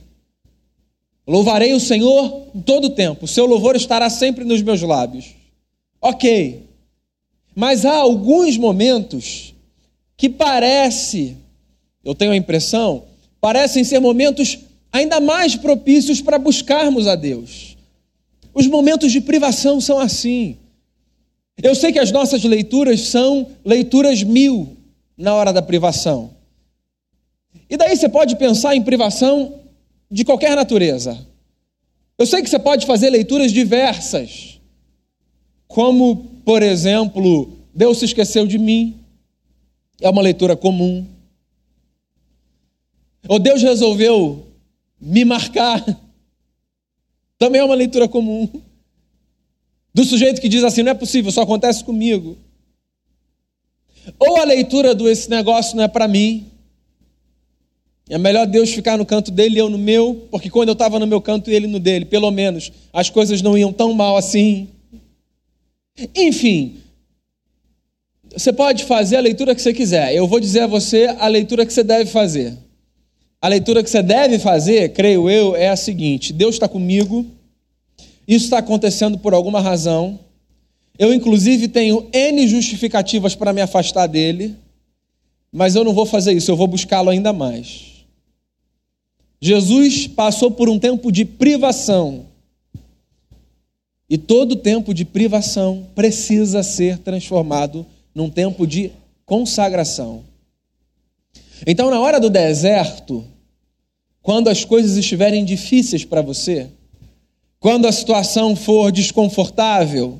Louvarei 1.26 1.72
o 1.72 1.80
Senhor 1.80 2.48
em 2.54 2.60
todo 2.60 2.90
tempo, 2.90 3.24
o 3.24 3.28
seu 3.28 3.46
louvor 3.46 3.76
estará 3.76 4.10
sempre 4.10 4.44
nos 4.44 4.60
meus 4.60 4.82
lábios. 4.82 5.36
Ok, 6.02 6.69
mas 7.54 7.84
há 7.84 7.96
alguns 7.96 8.56
momentos 8.56 9.54
que 10.16 10.28
parece, 10.28 11.36
eu 12.04 12.14
tenho 12.14 12.32
a 12.32 12.36
impressão, 12.36 13.04
parecem 13.40 13.84
ser 13.84 14.00
momentos 14.00 14.58
ainda 14.92 15.20
mais 15.20 15.56
propícios 15.56 16.20
para 16.20 16.38
buscarmos 16.38 17.06
a 17.06 17.14
Deus. 17.14 17.76
Os 18.52 18.66
momentos 18.66 19.12
de 19.12 19.20
privação 19.20 19.80
são 19.80 19.98
assim. 19.98 20.56
Eu 21.62 21.74
sei 21.74 21.92
que 21.92 21.98
as 21.98 22.10
nossas 22.10 22.42
leituras 22.42 23.00
são 23.02 23.46
leituras 23.64 24.22
mil 24.22 24.76
na 25.16 25.34
hora 25.34 25.52
da 25.52 25.62
privação. 25.62 26.30
E 27.68 27.76
daí 27.76 27.96
você 27.96 28.08
pode 28.08 28.36
pensar 28.36 28.74
em 28.74 28.82
privação 28.82 29.60
de 30.10 30.24
qualquer 30.24 30.56
natureza. 30.56 31.26
Eu 32.18 32.26
sei 32.26 32.42
que 32.42 32.50
você 32.50 32.58
pode 32.58 32.86
fazer 32.86 33.10
leituras 33.10 33.52
diversas, 33.52 34.60
como, 35.68 36.29
por 36.44 36.62
exemplo, 36.62 37.56
Deus 37.74 37.98
se 37.98 38.06
esqueceu 38.06 38.46
de 38.46 38.58
mim, 38.58 39.00
é 40.00 40.08
uma 40.08 40.22
leitura 40.22 40.56
comum. 40.56 41.06
Ou 43.28 43.38
Deus 43.38 43.62
resolveu 43.62 44.46
me 45.00 45.24
marcar. 45.24 45.84
Também 47.38 47.60
é 47.60 47.64
uma 47.64 47.74
leitura 47.74 48.08
comum. 48.08 48.48
Do 49.94 50.04
sujeito 50.04 50.40
que 50.40 50.48
diz 50.48 50.64
assim: 50.64 50.82
não 50.82 50.92
é 50.92 50.94
possível, 50.94 51.30
só 51.30 51.42
acontece 51.42 51.84
comigo. 51.84 52.36
Ou 54.18 54.38
a 54.38 54.44
leitura 54.44 54.94
do 54.94 55.08
esse 55.08 55.28
negócio 55.28 55.76
não 55.76 55.84
é 55.84 55.88
para 55.88 56.08
mim. 56.08 56.46
É 58.08 58.18
melhor 58.18 58.46
Deus 58.46 58.70
ficar 58.70 58.98
no 58.98 59.06
canto 59.06 59.30
dele 59.30 59.56
e 59.56 59.58
eu 59.58 59.70
no 59.70 59.78
meu, 59.78 60.26
porque 60.32 60.50
quando 60.50 60.70
eu 60.70 60.72
estava 60.72 60.98
no 60.98 61.06
meu 61.06 61.20
canto 61.20 61.48
e 61.48 61.54
ele 61.54 61.68
no 61.68 61.78
dele, 61.78 62.04
pelo 62.04 62.30
menos 62.32 62.72
as 62.92 63.08
coisas 63.08 63.40
não 63.40 63.56
iam 63.56 63.72
tão 63.72 63.92
mal 63.92 64.16
assim. 64.16 64.68
Enfim, 66.14 66.76
você 68.36 68.52
pode 68.52 68.84
fazer 68.84 69.16
a 69.16 69.20
leitura 69.20 69.54
que 69.54 69.62
você 69.62 69.72
quiser. 69.72 70.14
Eu 70.14 70.26
vou 70.26 70.40
dizer 70.40 70.60
a 70.60 70.66
você 70.66 71.14
a 71.18 71.26
leitura 71.26 71.66
que 71.66 71.72
você 71.72 71.82
deve 71.82 72.10
fazer. 72.10 72.56
A 73.42 73.48
leitura 73.48 73.82
que 73.82 73.90
você 73.90 74.02
deve 74.02 74.38
fazer, 74.38 74.92
creio 74.92 75.28
eu, 75.28 75.56
é 75.56 75.68
a 75.68 75.76
seguinte: 75.76 76.32
Deus 76.32 76.56
está 76.56 76.68
comigo, 76.68 77.26
isso 78.28 78.44
está 78.44 78.58
acontecendo 78.58 79.18
por 79.18 79.34
alguma 79.34 79.60
razão. 79.60 80.18
Eu, 80.98 81.14
inclusive, 81.14 81.66
tenho 81.66 82.08
N 82.12 82.46
justificativas 82.46 83.34
para 83.34 83.52
me 83.52 83.62
afastar 83.62 84.06
dele, 84.06 84.54
mas 85.50 85.74
eu 85.74 85.82
não 85.82 85.94
vou 85.94 86.04
fazer 86.04 86.32
isso, 86.32 86.50
eu 86.50 86.56
vou 86.56 86.66
buscá-lo 86.66 87.08
ainda 87.08 87.32
mais. 87.32 88.04
Jesus 89.40 90.06
passou 90.06 90.50
por 90.50 90.68
um 90.68 90.78
tempo 90.78 91.10
de 91.10 91.24
privação. 91.24 92.26
E 94.10 94.18
todo 94.18 94.56
tempo 94.56 94.92
de 94.92 95.04
privação 95.04 95.86
precisa 95.94 96.64
ser 96.64 96.98
transformado 96.98 97.86
num 98.12 98.28
tempo 98.28 98.66
de 98.66 98.90
consagração. 99.24 100.24
Então, 101.64 101.92
na 101.92 102.00
hora 102.00 102.18
do 102.18 102.28
deserto, 102.28 103.24
quando 104.20 104.48
as 104.48 104.64
coisas 104.64 104.96
estiverem 104.96 105.44
difíceis 105.44 106.04
para 106.04 106.22
você, 106.22 106.66
quando 107.60 107.86
a 107.86 107.92
situação 107.92 108.56
for 108.56 108.90
desconfortável, 108.90 110.18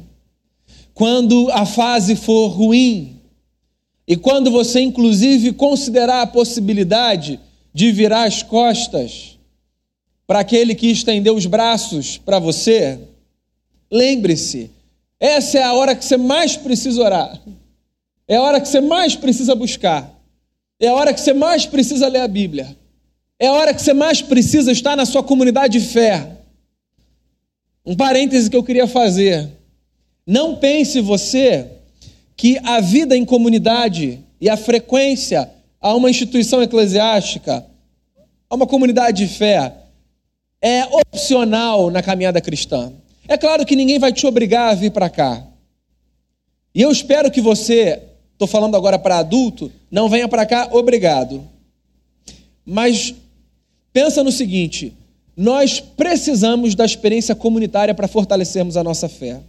quando 0.95 1.51
a 1.51 1.67
fase 1.67 2.15
for 2.15 2.47
ruim, 2.47 3.17
e 4.07 4.17
quando 4.17 4.53
você, 4.53 4.81
inclusive, 4.81 5.53
considerar 5.53 6.23
a 6.23 6.27
possibilidade 6.27 7.41
de 7.75 7.91
virar 7.91 8.25
as 8.25 8.41
costas 8.41 9.37
para 10.29 10.41
aquele 10.41 10.77
que 10.77 10.89
estendeu 10.89 11.35
os 11.35 11.47
braços 11.47 12.19
para 12.19 12.39
você, 12.39 13.01
lembre-se, 13.91 14.71
essa 15.19 15.59
é 15.59 15.63
a 15.63 15.73
hora 15.75 15.95
que 15.95 16.05
você 16.05 16.17
mais 16.17 16.57
precisa 16.57 17.03
orar. 17.03 17.41
É 18.27 18.37
a 18.37 18.43
hora 18.43 18.61
que 18.61 18.69
você 18.69 18.81
mais 18.81 19.17
precisa 19.17 19.55
buscar. 19.55 20.11
É 20.79 20.89
a 20.89 20.95
hora 20.95 21.13
que 21.13 21.21
você 21.21 21.33
mais 21.33 21.67
precisa 21.67 22.09
ler 22.09 22.21
a 22.21 22.29
Bíblia. 22.29 22.77
É 23.39 23.49
a 23.49 23.53
hora 23.53 23.75
que 23.75 23.83
você 23.83 23.93
mais 23.93 24.23
precisa 24.23 24.71
estar 24.71 24.97
na 24.97 25.05
sua 25.05 25.23
comunidade 25.23 25.79
de 25.79 25.87
fé. 25.87 26.37
Um 27.85 27.97
parêntese 27.97 28.49
que 28.49 28.57
eu 28.57 28.63
queria 28.63 28.87
fazer. 28.87 29.49
Não 30.27 30.57
pense 30.57 31.01
você 31.01 31.67
que 32.37 32.59
a 32.63 32.81
vida 32.81 33.17
em 33.17 33.25
comunidade 33.25 34.21
e 34.41 34.49
a 34.49 34.57
frequência 34.57 35.51
a 35.81 35.95
uma 35.95 36.11
instituição 36.11 36.63
eclesiástica, 36.63 37.65
a 38.49 38.55
uma 38.55 38.67
comunidade 38.67 39.27
de 39.27 39.35
fé, 39.35 39.73
é 40.61 40.85
opcional 40.85 41.91
na 41.91 42.03
caminhada 42.03 42.41
cristã. 42.41 42.93
É 43.31 43.39
claro 43.39 43.65
que 43.65 43.77
ninguém 43.77 43.97
vai 43.97 44.13
te 44.13 44.27
obrigar 44.27 44.73
a 44.73 44.75
vir 44.75 44.91
para 44.91 45.09
cá. 45.09 45.47
E 46.75 46.83
eu 46.83 46.91
espero 46.91 47.31
que 47.31 47.41
você 47.41 48.03
estou 48.33 48.49
falando 48.49 48.77
agora 48.77 48.99
para 48.99 49.19
adulto, 49.19 49.71
não 49.89 50.09
venha 50.09 50.27
para 50.27 50.45
cá, 50.45 50.69
obrigado. 50.73 51.41
Mas 52.67 53.15
pensa 53.93 54.25
no 54.25 54.33
seguinte: 54.33 54.93
nós 55.37 55.79
precisamos 55.79 56.75
da 56.75 56.85
experiência 56.85 57.37
comunitária 57.37 57.95
para 57.95 58.09
fortalecermos 58.09 58.77
a 58.77 58.83
nossa 58.83 59.09
fé. 59.09 59.41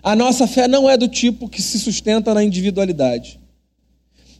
A 0.00 0.14
nossa 0.14 0.46
fé 0.46 0.68
não 0.68 0.88
é 0.88 0.96
do 0.96 1.08
tipo 1.08 1.48
que 1.48 1.60
se 1.60 1.80
sustenta 1.80 2.32
na 2.32 2.44
individualidade. 2.44 3.40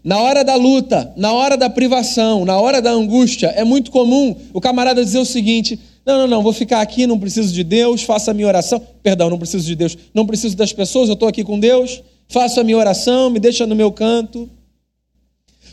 Na 0.04 0.20
hora 0.20 0.44
da 0.44 0.54
luta, 0.54 1.12
na 1.16 1.32
hora 1.32 1.56
da 1.56 1.68
privação, 1.68 2.44
na 2.44 2.60
hora 2.60 2.80
da 2.80 2.92
angústia, 2.92 3.48
é 3.48 3.64
muito 3.64 3.90
comum 3.90 4.36
o 4.54 4.60
camarada 4.60 5.04
dizer 5.04 5.18
o 5.18 5.26
seguinte: 5.26 5.76
não, 6.10 6.18
não, 6.18 6.26
não, 6.26 6.42
vou 6.42 6.52
ficar 6.52 6.80
aqui, 6.80 7.06
não 7.06 7.18
preciso 7.18 7.52
de 7.52 7.62
Deus, 7.62 8.02
faça 8.02 8.30
a 8.30 8.34
minha 8.34 8.48
oração. 8.48 8.80
Perdão, 9.02 9.30
não 9.30 9.38
preciso 9.38 9.64
de 9.64 9.76
Deus, 9.76 9.96
não 10.12 10.26
preciso 10.26 10.56
das 10.56 10.72
pessoas, 10.72 11.08
eu 11.08 11.14
estou 11.14 11.28
aqui 11.28 11.44
com 11.44 11.58
Deus, 11.58 12.02
faço 12.28 12.60
a 12.60 12.64
minha 12.64 12.76
oração, 12.76 13.30
me 13.30 13.38
deixa 13.38 13.66
no 13.66 13.76
meu 13.76 13.92
canto. 13.92 14.50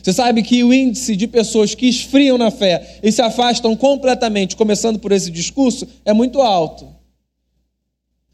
Você 0.02 0.14
sabe 0.14 0.42
que 0.44 0.64
o 0.64 0.74
índice 0.74 1.16
de 1.16 1.28
pessoas 1.28 1.76
que 1.76 1.88
esfriam 1.88 2.38
na 2.38 2.52
fé 2.52 3.00
e 3.04 3.12
se 3.12 3.22
afastam 3.22 3.76
completamente, 3.76 4.56
começando 4.56 5.00
por 5.00 5.12
esse 5.12 5.30
discurso, 5.30 5.88
é 6.06 6.14
muito 6.14 6.42
alto. 6.42 6.88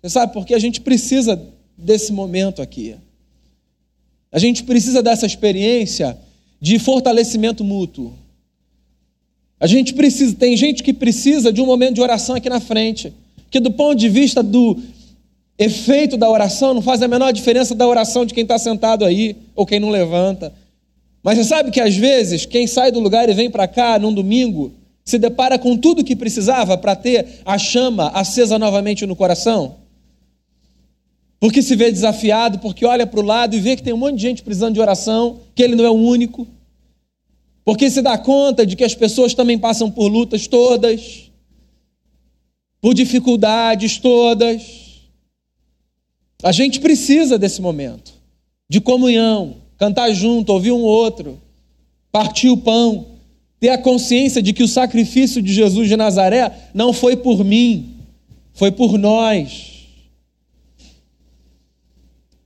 Você 0.01 0.09
sabe 0.09 0.33
porque 0.33 0.53
a 0.53 0.59
gente 0.59 0.81
precisa 0.81 1.41
desse 1.77 2.11
momento 2.11 2.61
aqui. 2.61 2.95
A 4.31 4.37
gente 4.37 4.63
precisa 4.63 5.01
dessa 5.01 5.25
experiência 5.25 6.17
de 6.59 6.77
fortalecimento 6.77 7.63
mútuo. 7.63 8.13
A 9.63 9.67
gente 9.67 9.93
precisa, 9.93 10.35
tem 10.35 10.57
gente 10.57 10.83
que 10.83 10.91
precisa 10.91 11.49
de 11.49 11.61
um 11.61 11.65
momento 11.65 11.95
de 11.95 12.01
oração 12.01 12.35
aqui 12.35 12.49
na 12.49 12.59
frente, 12.59 13.13
que 13.49 13.61
do 13.61 13.71
ponto 13.71 13.95
de 13.95 14.09
vista 14.09 14.43
do 14.43 14.77
efeito 15.57 16.17
da 16.17 16.29
oração 16.29 16.73
não 16.73 16.81
faz 16.81 17.01
a 17.01 17.07
menor 17.07 17.31
diferença 17.31 17.73
da 17.73 17.87
oração 17.87 18.25
de 18.25 18.33
quem 18.33 18.43
está 18.43 18.59
sentado 18.59 19.05
aí 19.05 19.37
ou 19.55 19.65
quem 19.65 19.79
não 19.79 19.89
levanta. 19.89 20.51
Mas 21.23 21.37
você 21.37 21.45
sabe 21.45 21.71
que 21.71 21.79
às 21.79 21.95
vezes 21.95 22.45
quem 22.45 22.67
sai 22.67 22.91
do 22.91 22.99
lugar 22.99 23.29
e 23.29 23.33
vem 23.33 23.49
para 23.49 23.65
cá 23.65 23.97
num 23.97 24.13
domingo 24.13 24.73
se 25.05 25.17
depara 25.17 25.57
com 25.57 25.77
tudo 25.77 26.03
que 26.03 26.13
precisava 26.13 26.77
para 26.77 26.93
ter 26.93 27.25
a 27.45 27.57
chama 27.57 28.09
acesa 28.09 28.59
novamente 28.59 29.05
no 29.05 29.15
coração? 29.15 29.75
Porque 31.39 31.61
se 31.61 31.73
vê 31.73 31.89
desafiado, 31.89 32.59
porque 32.59 32.85
olha 32.85 33.07
para 33.07 33.21
o 33.21 33.23
lado 33.23 33.55
e 33.55 33.61
vê 33.61 33.77
que 33.77 33.83
tem 33.83 33.93
um 33.93 33.97
monte 33.97 34.17
de 34.17 34.23
gente 34.23 34.43
precisando 34.43 34.73
de 34.73 34.81
oração, 34.81 35.39
que 35.55 35.63
ele 35.63 35.77
não 35.77 35.85
é 35.85 35.89
o 35.89 35.93
único. 35.93 36.45
Porque 37.65 37.89
se 37.89 38.01
dá 38.01 38.17
conta 38.17 38.65
de 38.65 38.75
que 38.75 38.83
as 38.83 38.93
pessoas 38.93 39.33
também 39.33 39.57
passam 39.57 39.89
por 39.89 40.07
lutas 40.07 40.47
todas, 40.47 41.31
por 42.81 42.93
dificuldades 42.93 43.97
todas. 43.97 45.01
A 46.43 46.51
gente 46.51 46.79
precisa 46.81 47.39
desse 47.39 47.61
momento 47.61 48.13
de 48.69 48.81
comunhão, 48.81 49.55
cantar 49.77 50.11
junto, 50.11 50.51
ouvir 50.51 50.71
um 50.71 50.81
outro, 50.81 51.41
partir 52.11 52.49
o 52.49 52.57
pão, 52.57 53.07
ter 53.59 53.69
a 53.69 53.77
consciência 53.77 54.41
de 54.41 54.51
que 54.51 54.63
o 54.63 54.67
sacrifício 54.67 55.41
de 55.41 55.53
Jesus 55.53 55.87
de 55.87 55.95
Nazaré 55.95 56.69
não 56.73 56.91
foi 56.91 57.15
por 57.15 57.45
mim, 57.45 57.95
foi 58.51 58.71
por 58.71 58.97
nós. 58.97 59.71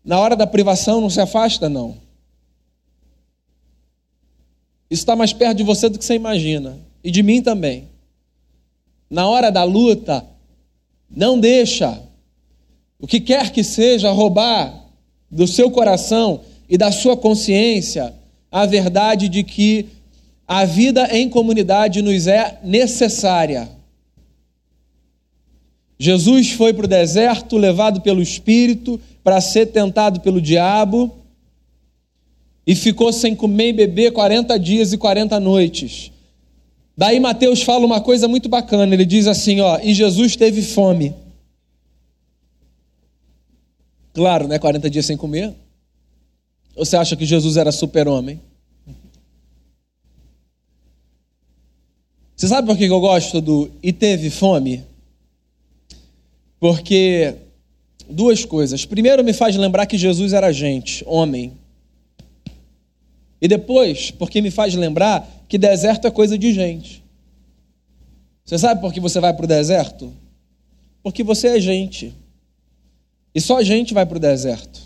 Na 0.06 0.20
hora 0.20 0.36
da 0.36 0.46
privação 0.46 1.02
não 1.02 1.10
se 1.10 1.20
afasta, 1.20 1.68
não. 1.68 2.07
Isso 4.90 5.02
está 5.02 5.16
mais 5.16 5.34
perto 5.34 5.58
de 5.58 5.64
você 5.64 5.90
do 5.90 6.00
que 6.00 6.06
você 6.06 6.16
imagina. 6.16 6.78
E 7.04 7.12
de 7.12 7.22
mim 7.22 7.42
também. 7.42 7.88
Na 9.10 9.28
hora 9.28 9.52
da 9.52 9.64
luta, 9.64 10.26
não 11.10 11.40
deixa 11.40 12.02
o 13.00 13.08
que 13.08 13.20
quer 13.20 13.52
que 13.52 13.64
seja 13.64 14.12
roubar 14.12 14.86
do 15.30 15.46
seu 15.48 15.70
coração 15.70 16.42
e 16.70 16.78
da 16.78 16.92
sua 16.92 17.16
consciência 17.16 18.14
a 18.52 18.66
verdade 18.66 19.30
de 19.30 19.44
que 19.44 19.88
a 20.48 20.66
vida 20.66 21.10
em 21.12 21.30
comunidade 21.30 22.02
nos 22.02 22.28
é 22.28 22.60
necessária. 22.64 23.70
Jesus 26.00 26.52
foi 26.52 26.74
para 26.74 26.86
o 26.86 26.90
deserto, 26.90 27.58
levado 27.58 28.02
pelo 28.02 28.22
Espírito, 28.22 29.00
para 29.24 29.42
ser 29.42 29.68
tentado 29.68 30.22
pelo 30.22 30.42
diabo 30.42 31.14
e 32.68 32.76
ficou 32.76 33.14
sem 33.14 33.34
comer 33.34 33.70
e 33.70 33.74
beber 33.74 34.12
40 34.12 34.60
dias 34.60 34.92
e 34.92 34.98
40 34.98 35.40
noites. 35.40 36.12
Daí 36.98 37.18
Mateus 37.18 37.62
fala 37.62 37.86
uma 37.86 38.02
coisa 38.02 38.28
muito 38.28 38.50
bacana, 38.50 38.94
ele 38.94 39.06
diz 39.06 39.26
assim, 39.26 39.62
ó, 39.62 39.80
e 39.82 39.94
Jesus 39.94 40.36
teve 40.36 40.62
fome. 40.62 41.16
Claro, 44.14 44.50
né, 44.50 44.60
40 44.60 44.90
dias 44.90 45.06
sem 45.06 45.16
comer. 45.16 45.56
Você 46.76 46.98
acha 46.98 47.16
que 47.16 47.26
Jesus 47.26 47.56
era 47.56 47.72
super-homem? 47.72 48.42
Você 52.36 52.48
sabe 52.48 52.68
por 52.68 52.78
que 52.78 52.84
eu 52.84 53.00
gosto 53.00 53.40
do 53.40 53.72
e 53.82 53.94
teve 53.94 54.30
fome? 54.30 54.84
Porque 56.60 57.34
duas 58.10 58.44
coisas. 58.44 58.86
Primeiro, 58.86 59.24
me 59.24 59.34
faz 59.34 59.56
lembrar 59.56 59.86
que 59.86 59.98
Jesus 59.98 60.34
era 60.34 60.52
gente, 60.52 61.04
homem. 61.08 61.54
E 63.42 63.48
depois, 63.48 64.12
porque 64.12 64.42
me 64.42 64.52
faz 64.52 64.74
lembrar 64.74 65.28
que 65.48 65.58
deserto 65.58 66.08
é 66.08 66.12
coisa 66.12 66.38
de 66.38 66.52
gente. 66.54 67.04
Você 68.44 68.58
sabe 68.58 68.82
por 68.82 68.94
que 68.94 69.00
você 69.00 69.20
vai 69.20 69.34
para 69.34 69.46
o 69.46 69.48
deserto? 69.48 70.14
Porque 71.04 71.24
você 71.24 71.50
é 71.50 71.60
gente. 71.60 72.14
E 73.36 73.42
só 73.42 73.62
gente 73.62 73.94
vai 73.94 74.06
para 74.06 74.18
o 74.18 74.20
deserto. 74.20 74.82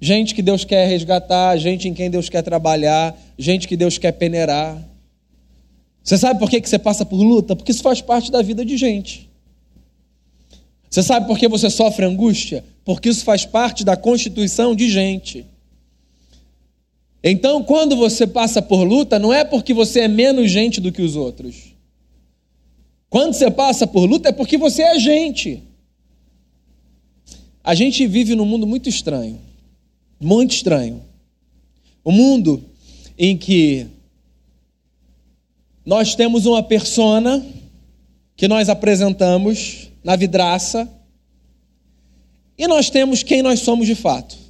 Gente 0.00 0.34
que 0.34 0.42
Deus 0.42 0.64
quer 0.64 0.86
resgatar, 0.86 1.56
gente 1.56 1.88
em 1.88 1.94
quem 1.94 2.10
Deus 2.10 2.28
quer 2.28 2.42
trabalhar, 2.42 3.16
gente 3.38 3.66
que 3.66 3.76
Deus 3.76 3.96
quer 3.96 4.12
peneirar. 4.12 4.82
Você 6.02 6.18
sabe 6.18 6.38
por 6.38 6.50
que 6.50 6.60
você 6.60 6.78
passa 6.78 7.04
por 7.04 7.16
luta? 7.16 7.56
Porque 7.56 7.72
isso 7.72 7.82
faz 7.82 8.02
parte 8.02 8.30
da 8.30 8.42
vida 8.42 8.64
de 8.64 8.76
gente. 8.76 9.30
Você 10.90 11.02
sabe 11.02 11.26
por 11.26 11.38
que 11.38 11.48
você 11.48 11.70
sofre 11.70 12.04
angústia? 12.04 12.64
Porque 12.84 13.08
isso 13.08 13.24
faz 13.24 13.44
parte 13.44 13.84
da 13.84 13.96
constituição 13.96 14.74
de 14.74 14.88
gente. 14.90 15.46
Então, 17.28 17.60
quando 17.64 17.96
você 17.96 18.24
passa 18.24 18.62
por 18.62 18.84
luta, 18.84 19.18
não 19.18 19.32
é 19.32 19.42
porque 19.42 19.74
você 19.74 20.02
é 20.02 20.08
menos 20.08 20.48
gente 20.48 20.80
do 20.80 20.92
que 20.92 21.02
os 21.02 21.16
outros. 21.16 21.74
Quando 23.10 23.32
você 23.32 23.50
passa 23.50 23.84
por 23.84 24.04
luta, 24.08 24.28
é 24.28 24.32
porque 24.32 24.56
você 24.56 24.82
é 24.82 24.96
gente. 24.96 25.60
A 27.64 27.74
gente 27.74 28.06
vive 28.06 28.36
num 28.36 28.44
mundo 28.44 28.64
muito 28.64 28.88
estranho. 28.88 29.40
Muito 30.20 30.54
estranho. 30.54 31.02
Um 32.04 32.12
mundo 32.12 32.64
em 33.18 33.36
que 33.36 33.88
nós 35.84 36.14
temos 36.14 36.46
uma 36.46 36.62
persona 36.62 37.44
que 38.36 38.46
nós 38.46 38.68
apresentamos 38.68 39.90
na 40.04 40.14
vidraça 40.14 40.88
e 42.56 42.68
nós 42.68 42.88
temos 42.88 43.24
quem 43.24 43.42
nós 43.42 43.58
somos 43.58 43.84
de 43.88 43.96
fato. 43.96 44.45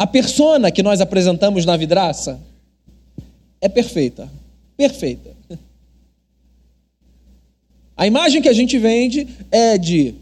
A 0.00 0.06
persona 0.06 0.70
que 0.70 0.82
nós 0.82 0.98
apresentamos 1.02 1.66
na 1.66 1.76
vidraça 1.76 2.40
é 3.60 3.68
perfeita. 3.68 4.32
Perfeita. 4.74 5.36
A 7.94 8.06
imagem 8.06 8.40
que 8.40 8.48
a 8.48 8.52
gente 8.54 8.78
vende 8.78 9.28
é 9.50 9.76
de 9.76 10.14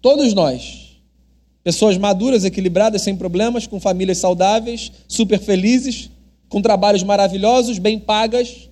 todos 0.00 0.34
nós, 0.34 0.96
pessoas 1.62 1.96
maduras, 1.96 2.44
equilibradas, 2.44 3.02
sem 3.02 3.14
problemas, 3.14 3.64
com 3.64 3.78
famílias 3.78 4.18
saudáveis, 4.18 4.90
super 5.06 5.38
felizes, 5.38 6.10
com 6.48 6.60
trabalhos 6.60 7.04
maravilhosos, 7.04 7.78
bem 7.78 8.00
pagas, 8.00 8.68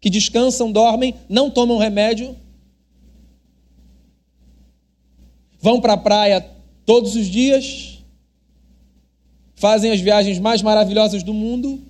que 0.00 0.10
descansam, 0.10 0.72
dormem, 0.72 1.14
não 1.28 1.48
tomam 1.48 1.78
remédio, 1.78 2.34
vão 5.60 5.80
para 5.80 5.92
a 5.92 5.96
praia 5.96 6.44
todos 6.84 7.14
os 7.14 7.28
dias, 7.28 7.91
fazem 9.62 9.92
as 9.92 10.00
viagens 10.00 10.40
mais 10.40 10.60
maravilhosas 10.60 11.22
do 11.22 11.32
mundo. 11.32 11.80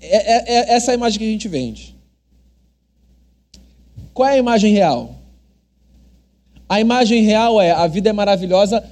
É, 0.00 0.34
é, 0.34 0.54
é 0.54 0.74
essa 0.76 0.92
é 0.92 0.94
a 0.94 0.94
imagem 0.94 1.18
que 1.18 1.24
a 1.24 1.32
gente 1.32 1.48
vende. 1.48 1.96
Qual 4.14 4.28
é 4.28 4.34
a 4.34 4.38
imagem 4.38 4.72
real? 4.72 5.16
A 6.68 6.80
imagem 6.80 7.24
real 7.24 7.60
é 7.60 7.72
a 7.72 7.88
vida 7.88 8.10
é 8.10 8.12
maravilhosa, 8.12 8.88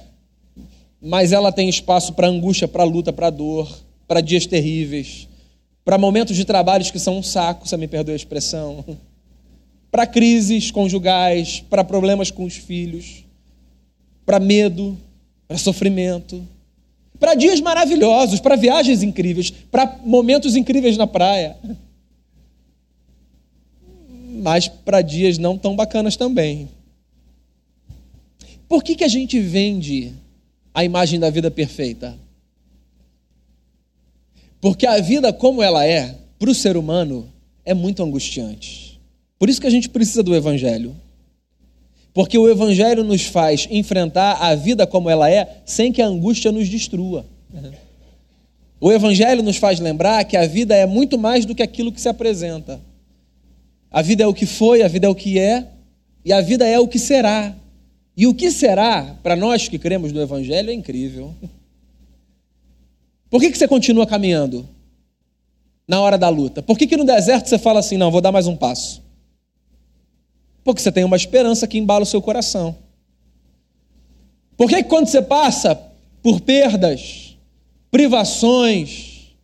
mas 1.01 1.31
ela 1.31 1.53
tem 1.53 1.69
espaço 1.69 2.11
para 2.11 2.27
angústia, 2.27 2.67
para 2.67 2.83
luta, 2.83 3.13
para 3.13 3.29
dor, 3.29 3.73
para 4.05 4.19
dias 4.19 4.45
terríveis, 4.45 5.25
para 5.85 5.97
momentos 5.97 6.35
de 6.35 6.43
trabalhos 6.43 6.91
que 6.91 6.99
são 6.99 7.19
um 7.19 7.23
saco, 7.23 7.65
se 7.65 7.77
me 7.77 7.87
perdoe 7.87 8.11
a 8.11 8.17
expressão, 8.17 8.83
para 9.89 10.05
crises 10.05 10.69
conjugais, 10.69 11.61
para 11.61 11.81
problemas 11.81 12.29
com 12.29 12.43
os 12.43 12.57
filhos, 12.57 13.23
para 14.25 14.37
medo, 14.37 14.97
para 15.49 15.57
sofrimento, 15.57 16.47
para 17.19 17.33
dias 17.33 17.59
maravilhosos, 17.59 18.39
para 18.39 18.55
viagens 18.55 19.01
incríveis, 19.01 19.49
para 19.49 19.99
momentos 20.05 20.55
incríveis 20.55 20.95
na 20.95 21.07
praia. 21.07 21.57
Mas 24.43 24.67
para 24.67 25.01
dias 25.01 25.39
não 25.39 25.57
tão 25.57 25.75
bacanas 25.75 26.15
também. 26.15 26.69
Por 28.67 28.83
que, 28.83 28.95
que 28.95 29.03
a 29.03 29.07
gente 29.07 29.39
vende 29.39 30.13
a 30.71 30.85
imagem 30.85 31.19
da 31.19 31.31
vida 31.31 31.49
perfeita? 31.49 32.15
Porque 34.61 34.85
a 34.85 35.01
vida 35.01 35.33
como 35.33 35.63
ela 35.63 35.83
é, 35.83 36.15
para 36.37 36.51
o 36.51 36.55
ser 36.55 36.77
humano, 36.77 37.27
é 37.65 37.73
muito 37.73 38.03
angustiante. 38.03 39.01
Por 39.39 39.49
isso 39.49 39.59
que 39.59 39.67
a 39.67 39.71
gente 39.71 39.89
precisa 39.89 40.21
do 40.21 40.35
Evangelho. 40.35 40.95
Porque 42.19 42.37
o 42.37 42.49
Evangelho 42.49 43.01
nos 43.01 43.27
faz 43.27 43.65
enfrentar 43.71 44.33
a 44.41 44.53
vida 44.53 44.85
como 44.85 45.09
ela 45.09 45.31
é, 45.31 45.61
sem 45.65 45.89
que 45.89 46.01
a 46.01 46.05
angústia 46.05 46.51
nos 46.51 46.67
destrua. 46.67 47.25
O 48.77 48.91
Evangelho 48.91 49.41
nos 49.41 49.55
faz 49.55 49.79
lembrar 49.79 50.25
que 50.25 50.35
a 50.35 50.45
vida 50.45 50.75
é 50.75 50.85
muito 50.85 51.17
mais 51.17 51.45
do 51.45 51.55
que 51.55 51.63
aquilo 51.63 51.93
que 51.93 52.01
se 52.01 52.09
apresenta. 52.09 52.81
A 53.89 54.01
vida 54.01 54.21
é 54.21 54.27
o 54.27 54.33
que 54.33 54.45
foi, 54.45 54.83
a 54.83 54.89
vida 54.89 55.07
é 55.07 55.09
o 55.09 55.15
que 55.15 55.39
é, 55.39 55.65
e 56.25 56.33
a 56.33 56.41
vida 56.41 56.67
é 56.67 56.77
o 56.77 56.89
que 56.89 56.99
será. 56.99 57.55
E 58.17 58.27
o 58.27 58.33
que 58.33 58.51
será, 58.51 59.15
para 59.23 59.37
nós 59.37 59.69
que 59.69 59.79
cremos 59.79 60.11
no 60.11 60.19
Evangelho, 60.19 60.71
é 60.71 60.73
incrível. 60.73 61.33
Por 63.29 63.39
que, 63.39 63.49
que 63.49 63.57
você 63.57 63.65
continua 63.65 64.05
caminhando 64.05 64.67
na 65.87 66.01
hora 66.01 66.17
da 66.17 66.27
luta? 66.27 66.61
Por 66.61 66.77
que, 66.77 66.85
que 66.85 66.97
no 66.97 67.05
deserto 67.05 67.47
você 67.47 67.57
fala 67.57 67.79
assim, 67.79 67.95
não, 67.95 68.11
vou 68.11 68.19
dar 68.19 68.33
mais 68.33 68.45
um 68.45 68.57
passo? 68.57 69.07
Porque 70.73 70.81
você 70.81 70.91
tem 70.91 71.03
uma 71.03 71.15
esperança 71.15 71.67
que 71.67 71.77
embala 71.77 72.03
o 72.03 72.05
seu 72.05 72.21
coração. 72.21 72.77
Por 74.55 74.69
que, 74.69 74.83
quando 74.83 75.07
você 75.07 75.21
passa 75.21 75.75
por 76.21 76.41
perdas, 76.41 77.37
privações, 77.89 79.35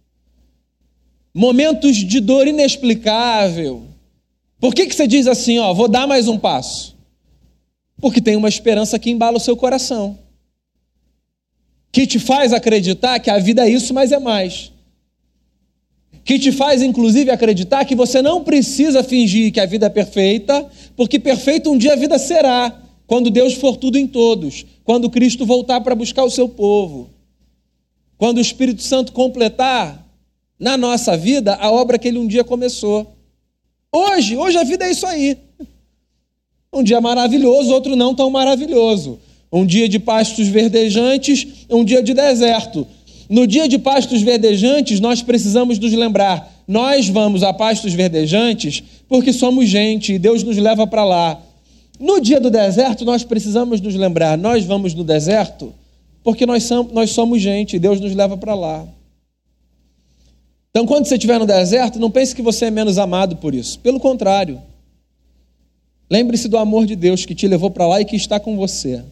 momentos 1.34 1.96
de 1.98 2.20
dor 2.20 2.48
inexplicável, 2.48 3.84
por 4.60 4.74
que, 4.74 4.86
que 4.86 4.96
você 4.96 5.08
diz 5.08 5.26
assim, 5.26 5.58
ó, 5.58 5.74
vou 5.74 5.88
dar 5.88 6.06
mais 6.06 6.28
um 6.28 6.38
passo? 6.38 6.96
Porque 8.00 8.22
tem 8.22 8.36
uma 8.36 8.50
esperança 8.50 9.00
que 9.00 9.10
embala 9.10 9.38
o 9.38 9.40
seu 9.42 9.58
coração 9.58 10.20
que 11.92 12.06
te 12.06 12.20
faz 12.20 12.52
acreditar 12.52 13.20
que 13.20 13.30
a 13.30 13.40
vida 13.40 13.66
é 13.66 13.70
isso, 13.70 13.94
mas 13.94 14.12
é 14.12 14.20
mais. 14.20 14.70
Que 16.26 16.40
te 16.40 16.52
faz, 16.52 16.82
inclusive, 16.82 17.30
acreditar 17.30 17.86
que 17.86 17.96
você 17.96 18.20
não 18.20 18.44
precisa 18.44 19.04
fingir 19.04 19.54
que 19.54 19.60
a 19.60 19.66
vida 19.68 19.86
é 19.86 19.90
perfeita, 19.90 20.68
porque 20.98 21.20
perfeita 21.20 21.70
um 21.70 21.78
dia 21.78 21.94
a 21.94 21.96
vida 21.96 22.18
será, 22.18 22.82
quando 23.06 23.30
Deus 23.30 23.54
for 23.54 23.78
tudo 23.78 23.98
em 23.98 24.08
todos, 24.08 24.66
quando 24.84 25.10
Cristo 25.10 25.46
voltar 25.46 25.82
para 25.82 25.94
buscar 25.94 26.24
o 26.24 26.32
seu 26.32 26.50
povo, 26.50 27.12
quando 28.18 28.40
o 28.40 28.42
Espírito 28.42 28.82
Santo 28.82 29.12
completar 29.12 30.04
na 30.60 30.76
nossa 30.76 31.16
vida 31.16 31.54
a 31.54 31.70
obra 31.70 32.00
que 32.00 32.08
ele 32.08 32.18
um 32.18 32.28
dia 32.28 32.44
começou. 32.44 33.16
Hoje, 33.92 34.36
hoje 34.36 34.58
a 34.58 34.64
vida 34.64 34.84
é 34.86 34.92
isso 34.92 35.06
aí. 35.06 35.38
Um 36.74 36.82
dia 36.82 37.00
maravilhoso, 37.00 37.72
outro 37.72 37.96
não 37.96 38.16
tão 38.16 38.32
maravilhoso. 38.32 39.20
Um 39.52 39.66
dia 39.66 39.88
de 39.88 40.00
pastos 40.00 40.48
verdejantes, 40.48 41.66
um 41.70 41.86
dia 41.86 42.02
de 42.02 42.14
deserto. 42.14 42.88
No 43.30 43.48
dia 43.48 43.68
de 43.68 43.80
pastos 43.80 44.22
verdejantes, 44.22 45.00
nós 45.00 45.22
precisamos 45.22 45.80
nos 45.80 45.94
lembrar: 45.94 46.52
nós 46.68 47.08
vamos 47.08 47.44
a 47.44 47.54
pastos 47.54 47.94
verdejantes 47.94 48.84
porque 49.08 49.34
somos 49.34 49.68
gente 49.70 50.14
e 50.14 50.20
Deus 50.20 50.44
nos 50.44 50.58
leva 50.58 50.86
para 50.86 51.04
lá. 51.04 51.42
No 52.00 52.20
dia 52.20 52.40
do 52.40 52.50
deserto, 52.50 53.06
nós 53.06 53.24
precisamos 53.24 53.82
nos 53.82 53.96
lembrar: 53.96 54.38
nós 54.38 54.66
vamos 54.66 54.94
no 54.94 55.04
deserto 55.04 55.74
porque 56.26 56.44
nós 56.46 56.64
somos, 57.12 57.40
gente 57.40 57.76
e 57.76 57.80
Deus 57.80 58.00
nos 58.00 58.16
leva 58.16 58.36
para 58.36 58.56
lá. 58.56 58.84
Então, 60.72 60.84
quando 60.84 61.06
você 61.06 61.14
estiver 61.14 61.40
no 61.40 61.46
deserto, 61.46 62.00
não 62.00 62.10
pense 62.10 62.36
que 62.36 62.42
você 62.42 62.66
é 62.66 62.72
menos 62.72 62.98
amado 62.98 63.38
por 63.38 63.54
isso. 63.54 63.80
Pelo 63.80 64.00
contrário. 64.00 64.60
Lembre-se 66.10 66.48
do 66.48 66.58
amor 66.58 66.88
de 66.88 66.96
Deus 66.96 67.26
que 67.26 67.36
te 67.36 67.48
levou 67.48 67.70
para 67.70 67.88
lá 67.88 68.02
e 68.02 68.06
que 68.06 68.16
está 68.16 68.40
com 68.40 68.58
você. 68.58 69.04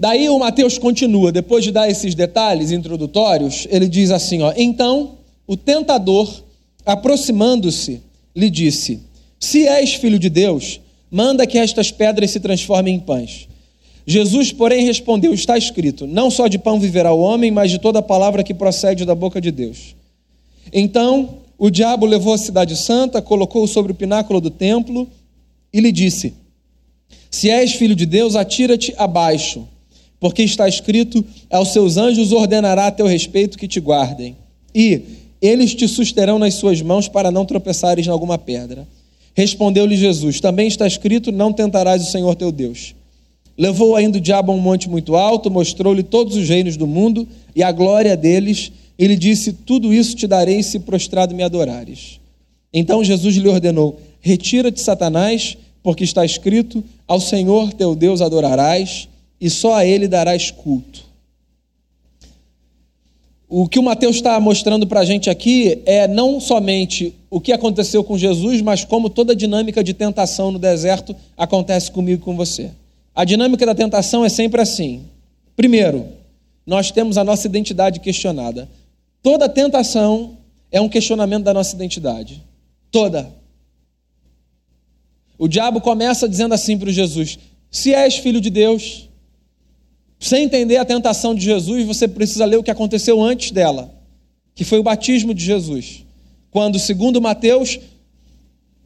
Daí 0.00 0.30
o 0.30 0.38
Mateus 0.38 0.78
continua, 0.78 1.30
depois 1.30 1.62
de 1.62 1.70
dar 1.70 1.86
esses 1.90 2.14
detalhes 2.14 2.72
introdutórios, 2.72 3.68
ele 3.70 3.86
diz 3.86 4.10
assim: 4.10 4.40
ó, 4.40 4.50
Então 4.56 5.18
o 5.46 5.58
tentador, 5.58 6.42
aproximando-se, 6.86 8.00
lhe 8.34 8.48
disse: 8.48 9.02
Se 9.38 9.68
és 9.68 9.92
filho 9.92 10.18
de 10.18 10.30
Deus, 10.30 10.80
manda 11.10 11.46
que 11.46 11.58
estas 11.58 11.90
pedras 11.90 12.30
se 12.30 12.40
transformem 12.40 12.94
em 12.94 12.98
pães. 12.98 13.46
Jesus, 14.06 14.50
porém, 14.50 14.86
respondeu: 14.86 15.34
Está 15.34 15.58
escrito: 15.58 16.06
Não 16.06 16.30
só 16.30 16.48
de 16.48 16.58
pão 16.58 16.80
viverá 16.80 17.12
o 17.12 17.20
homem, 17.20 17.50
mas 17.50 17.70
de 17.70 17.78
toda 17.78 18.00
palavra 18.00 18.42
que 18.42 18.54
procede 18.54 19.04
da 19.04 19.14
boca 19.14 19.38
de 19.38 19.50
Deus. 19.50 19.94
Então 20.72 21.40
o 21.58 21.68
diabo 21.68 22.06
levou 22.06 22.32
a 22.32 22.38
cidade 22.38 22.74
santa, 22.74 23.20
colocou-o 23.20 23.68
sobre 23.68 23.92
o 23.92 23.94
pináculo 23.94 24.40
do 24.40 24.48
templo 24.48 25.06
e 25.70 25.78
lhe 25.78 25.92
disse: 25.92 26.32
Se 27.30 27.50
és 27.50 27.72
filho 27.74 27.94
de 27.94 28.06
Deus, 28.06 28.34
atira-te 28.34 28.94
abaixo 28.96 29.68
porque 30.20 30.42
está 30.42 30.68
escrito: 30.68 31.24
aos 31.50 31.72
seus 31.72 31.96
anjos 31.96 32.30
ordenará 32.30 32.86
a 32.88 32.92
teu 32.92 33.06
respeito 33.06 33.58
que 33.58 33.66
te 33.66 33.80
guardem, 33.80 34.36
e 34.74 35.00
eles 35.40 35.74
te 35.74 35.88
susterão 35.88 36.38
nas 36.38 36.54
suas 36.54 36.82
mãos 36.82 37.08
para 37.08 37.30
não 37.30 37.46
tropeçares 37.46 38.06
em 38.06 38.10
alguma 38.10 38.36
pedra. 38.36 38.86
Respondeu-lhe 39.34 39.96
Jesus: 39.96 40.38
Também 40.38 40.68
está 40.68 40.86
escrito: 40.86 41.32
Não 41.32 41.52
tentarás 41.52 42.06
o 42.06 42.10
Senhor 42.10 42.34
teu 42.34 42.52
Deus. 42.52 42.94
Levou 43.56 43.96
ainda 43.96 44.18
o 44.18 44.20
diabo 44.20 44.52
a 44.52 44.54
um 44.54 44.60
monte 44.60 44.88
muito 44.88 45.16
alto, 45.16 45.50
mostrou-lhe 45.50 46.02
todos 46.02 46.36
os 46.36 46.48
reinos 46.48 46.76
do 46.76 46.86
mundo 46.86 47.26
e 47.54 47.62
a 47.62 47.72
glória 47.72 48.16
deles, 48.16 48.70
e 48.98 49.06
lhe 49.06 49.16
disse: 49.16 49.52
Tudo 49.52 49.92
isso 49.94 50.14
te 50.14 50.26
darei 50.26 50.62
se 50.62 50.80
prostrado 50.80 51.34
me 51.34 51.42
adorares. 51.42 52.20
Então 52.72 53.02
Jesus 53.02 53.36
lhe 53.36 53.48
ordenou: 53.48 53.98
Retira-te, 54.20 54.80
Satanás, 54.80 55.56
porque 55.82 56.04
está 56.04 56.24
escrito: 56.24 56.84
Ao 57.08 57.18
Senhor 57.20 57.72
teu 57.72 57.94
Deus 57.94 58.20
adorarás 58.20 59.08
e 59.40 59.48
só 59.48 59.74
a 59.74 59.86
ele 59.86 60.06
darás 60.06 60.50
culto. 60.50 61.10
O 63.48 63.66
que 63.66 63.80
o 63.80 63.82
Mateus 63.82 64.16
está 64.16 64.38
mostrando 64.38 64.86
para 64.86 65.00
a 65.00 65.04
gente 65.04 65.28
aqui 65.28 65.82
é 65.84 66.06
não 66.06 66.38
somente 66.38 67.16
o 67.28 67.40
que 67.40 67.52
aconteceu 67.52 68.04
com 68.04 68.16
Jesus, 68.16 68.60
mas 68.60 68.84
como 68.84 69.10
toda 69.10 69.32
a 69.32 69.36
dinâmica 69.36 69.82
de 69.82 69.92
tentação 69.92 70.52
no 70.52 70.58
deserto 70.58 71.16
acontece 71.36 71.90
comigo 71.90 72.22
e 72.22 72.24
com 72.24 72.36
você. 72.36 72.70
A 73.12 73.24
dinâmica 73.24 73.66
da 73.66 73.74
tentação 73.74 74.24
é 74.24 74.28
sempre 74.28 74.60
assim. 74.60 75.02
Primeiro, 75.56 76.06
nós 76.64 76.92
temos 76.92 77.18
a 77.18 77.24
nossa 77.24 77.48
identidade 77.48 77.98
questionada. 77.98 78.68
Toda 79.20 79.48
tentação 79.48 80.38
é 80.70 80.80
um 80.80 80.88
questionamento 80.88 81.42
da 81.42 81.52
nossa 81.52 81.74
identidade. 81.74 82.40
Toda. 82.92 83.28
O 85.36 85.48
diabo 85.48 85.80
começa 85.80 86.28
dizendo 86.28 86.54
assim 86.54 86.78
para 86.78 86.92
Jesus: 86.92 87.36
Se 87.68 87.92
és 87.92 88.16
filho 88.16 88.40
de 88.40 88.50
Deus, 88.50 89.09
sem 90.20 90.44
entender 90.44 90.76
a 90.76 90.84
tentação 90.84 91.34
de 91.34 91.42
Jesus, 91.42 91.86
você 91.86 92.06
precisa 92.06 92.44
ler 92.44 92.58
o 92.58 92.62
que 92.62 92.70
aconteceu 92.70 93.22
antes 93.22 93.50
dela, 93.52 93.90
que 94.54 94.64
foi 94.64 94.78
o 94.78 94.82
batismo 94.82 95.32
de 95.32 95.42
Jesus. 95.42 96.04
Quando, 96.50 96.78
segundo 96.78 97.22
Mateus, 97.22 97.80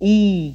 um, 0.01 0.55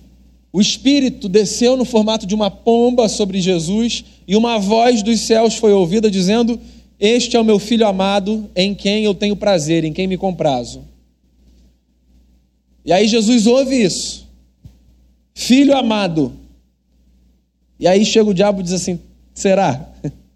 o 0.54 0.62
Espírito 0.62 1.28
desceu 1.28 1.76
no 1.76 1.84
formato 1.84 2.26
de 2.26 2.34
uma 2.34 2.50
pomba 2.50 3.10
sobre 3.10 3.42
Jesus 3.42 4.06
e 4.26 4.38
uma 4.38 4.58
voz 4.58 5.04
dos 5.04 5.20
céus 5.20 5.56
foi 5.56 5.74
ouvida 5.74 6.10
dizendo: 6.10 6.58
Este 6.98 7.36
é 7.36 7.40
o 7.40 7.46
meu 7.46 7.60
filho 7.60 7.86
amado, 7.86 8.50
em 8.56 8.74
quem 8.74 9.04
eu 9.04 9.14
tenho 9.14 9.36
prazer, 9.36 9.84
em 9.84 9.92
quem 9.92 10.08
me 10.08 10.18
comprazo. 10.18 10.86
E 12.86 12.94
aí 12.94 13.06
Jesus 13.06 13.46
ouve 13.46 13.76
isso. 13.84 14.26
Filho 15.34 15.76
amado. 15.76 16.34
E 17.78 17.86
aí 17.86 18.06
chega 18.06 18.30
o 18.30 18.34
diabo 18.34 18.62
e 18.62 18.64
diz 18.64 18.74
assim: 18.74 18.98
Será? 19.34 19.90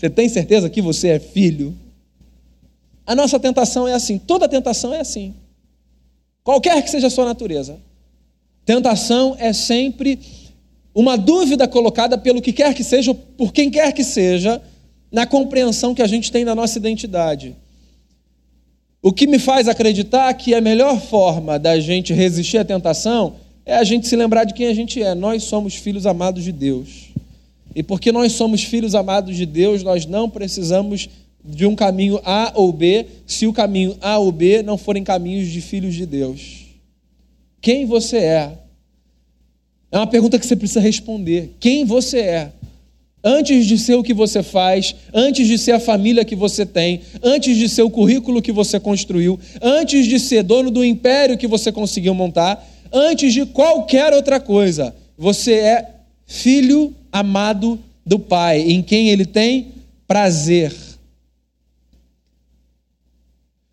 Você 0.00 0.08
tem 0.08 0.30
certeza 0.30 0.70
que 0.70 0.80
você 0.80 1.08
é 1.08 1.18
filho? 1.18 1.76
A 3.06 3.14
nossa 3.14 3.38
tentação 3.38 3.86
é 3.86 3.92
assim, 3.92 4.16
toda 4.16 4.48
tentação 4.48 4.94
é 4.94 5.00
assim. 5.00 5.34
Qualquer 6.42 6.82
que 6.82 6.90
seja 6.90 7.08
a 7.08 7.10
sua 7.10 7.26
natureza. 7.26 7.78
Tentação 8.64 9.36
é 9.38 9.52
sempre 9.52 10.18
uma 10.94 11.18
dúvida 11.18 11.68
colocada 11.68 12.16
pelo 12.16 12.40
que 12.40 12.50
quer 12.50 12.72
que 12.72 12.82
seja, 12.82 13.12
por 13.12 13.52
quem 13.52 13.70
quer 13.70 13.92
que 13.92 14.02
seja, 14.02 14.62
na 15.12 15.26
compreensão 15.26 15.94
que 15.94 16.00
a 16.00 16.06
gente 16.06 16.32
tem 16.32 16.46
da 16.46 16.54
nossa 16.54 16.78
identidade. 16.78 17.54
O 19.02 19.12
que 19.12 19.26
me 19.26 19.38
faz 19.38 19.68
acreditar 19.68 20.32
que 20.32 20.54
a 20.54 20.62
melhor 20.62 20.98
forma 20.98 21.58
da 21.58 21.78
gente 21.78 22.14
resistir 22.14 22.56
à 22.56 22.64
tentação 22.64 23.34
é 23.66 23.76
a 23.76 23.84
gente 23.84 24.08
se 24.08 24.16
lembrar 24.16 24.44
de 24.44 24.54
quem 24.54 24.68
a 24.68 24.74
gente 24.74 25.02
é. 25.02 25.14
Nós 25.14 25.42
somos 25.42 25.74
filhos 25.74 26.06
amados 26.06 26.42
de 26.42 26.52
Deus. 26.52 27.09
E 27.74 27.82
porque 27.82 28.10
nós 28.10 28.32
somos 28.32 28.62
filhos 28.64 28.94
amados 28.94 29.36
de 29.36 29.46
Deus, 29.46 29.82
nós 29.82 30.06
não 30.06 30.28
precisamos 30.28 31.08
de 31.44 31.66
um 31.66 31.74
caminho 31.74 32.20
A 32.24 32.52
ou 32.54 32.72
B, 32.72 33.06
se 33.26 33.46
o 33.46 33.52
caminho 33.52 33.96
A 34.00 34.18
ou 34.18 34.30
B 34.30 34.62
não 34.62 34.76
forem 34.76 35.02
caminhos 35.02 35.48
de 35.48 35.60
filhos 35.60 35.94
de 35.94 36.04
Deus. 36.04 36.66
Quem 37.60 37.86
você 37.86 38.16
é? 38.18 38.52
É 39.92 39.96
uma 39.96 40.06
pergunta 40.06 40.38
que 40.38 40.46
você 40.46 40.56
precisa 40.56 40.80
responder. 40.80 41.56
Quem 41.58 41.84
você 41.84 42.18
é? 42.18 42.52
Antes 43.22 43.66
de 43.66 43.76
ser 43.76 43.96
o 43.96 44.02
que 44.02 44.14
você 44.14 44.42
faz, 44.42 44.94
antes 45.12 45.46
de 45.46 45.58
ser 45.58 45.72
a 45.72 45.80
família 45.80 46.24
que 46.24 46.34
você 46.34 46.64
tem, 46.64 47.02
antes 47.22 47.56
de 47.56 47.68
ser 47.68 47.82
o 47.82 47.90
currículo 47.90 48.40
que 48.40 48.52
você 48.52 48.80
construiu, 48.80 49.38
antes 49.60 50.06
de 50.06 50.18
ser 50.18 50.42
dono 50.42 50.70
do 50.70 50.82
império 50.82 51.36
que 51.36 51.46
você 51.46 51.70
conseguiu 51.70 52.14
montar, 52.14 52.66
antes 52.90 53.34
de 53.34 53.44
qualquer 53.44 54.14
outra 54.14 54.40
coisa, 54.40 54.94
você 55.18 55.52
é 55.52 55.90
filho 56.24 56.94
amado 57.12 57.78
do 58.04 58.18
Pai, 58.18 58.60
em 58.60 58.82
quem 58.82 59.08
ele 59.08 59.24
tem 59.24 59.68
prazer. 60.06 60.74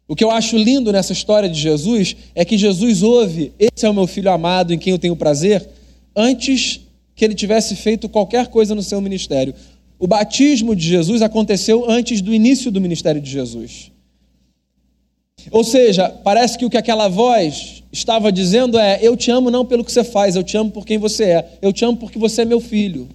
O 0.08 0.16
que 0.16 0.24
eu 0.24 0.32
acho 0.32 0.56
lindo 0.58 0.92
nessa 0.92 1.12
história 1.12 1.50
de 1.50 1.60
Jesus 1.60 2.16
é 2.34 2.46
que 2.46 2.58
Jesus 2.58 3.04
ouve: 3.04 3.52
Esse 3.60 3.86
é 3.86 3.90
o 3.90 3.94
meu 3.94 4.08
filho 4.08 4.32
amado 4.32 4.74
em 4.74 4.80
quem 4.80 4.92
eu 4.92 5.00
tenho 5.00 5.16
prazer, 5.16 5.68
antes 6.16 6.80
que 7.16 7.26
ele 7.26 7.36
tivesse 7.36 7.76
feito 7.76 8.08
qualquer 8.08 8.48
coisa 8.48 8.74
no 8.74 8.84
seu 8.84 9.02
ministério. 9.02 9.54
O 10.00 10.08
batismo 10.08 10.76
de 10.76 10.88
Jesus 10.88 11.22
aconteceu 11.22 11.90
antes 11.90 12.22
do 12.22 12.34
início 12.34 12.72
do 12.72 12.80
ministério 12.80 13.20
de 13.20 13.30
Jesus. 13.30 13.92
Ou 15.52 15.64
seja, 15.64 16.10
parece 16.10 16.58
que 16.58 16.66
o 16.66 16.70
que 16.70 16.78
aquela 16.78 17.08
voz 17.08 17.84
estava 17.92 18.32
dizendo 18.32 18.78
é: 18.78 19.00
Eu 19.02 19.18
te 19.18 19.32
amo 19.32 19.50
não 19.50 19.66
pelo 19.66 19.84
que 19.84 19.92
você 19.92 20.04
faz, 20.04 20.36
eu 20.36 20.44
te 20.44 20.56
amo 20.56 20.72
por 20.72 20.86
quem 20.86 20.98
você 20.98 21.24
é, 21.24 21.58
eu 21.62 21.74
te 21.74 21.84
amo 21.84 21.98
porque 21.98 22.20
você 22.20 22.44
é 22.44 22.46
meu 22.46 22.62
filho. 22.62 23.10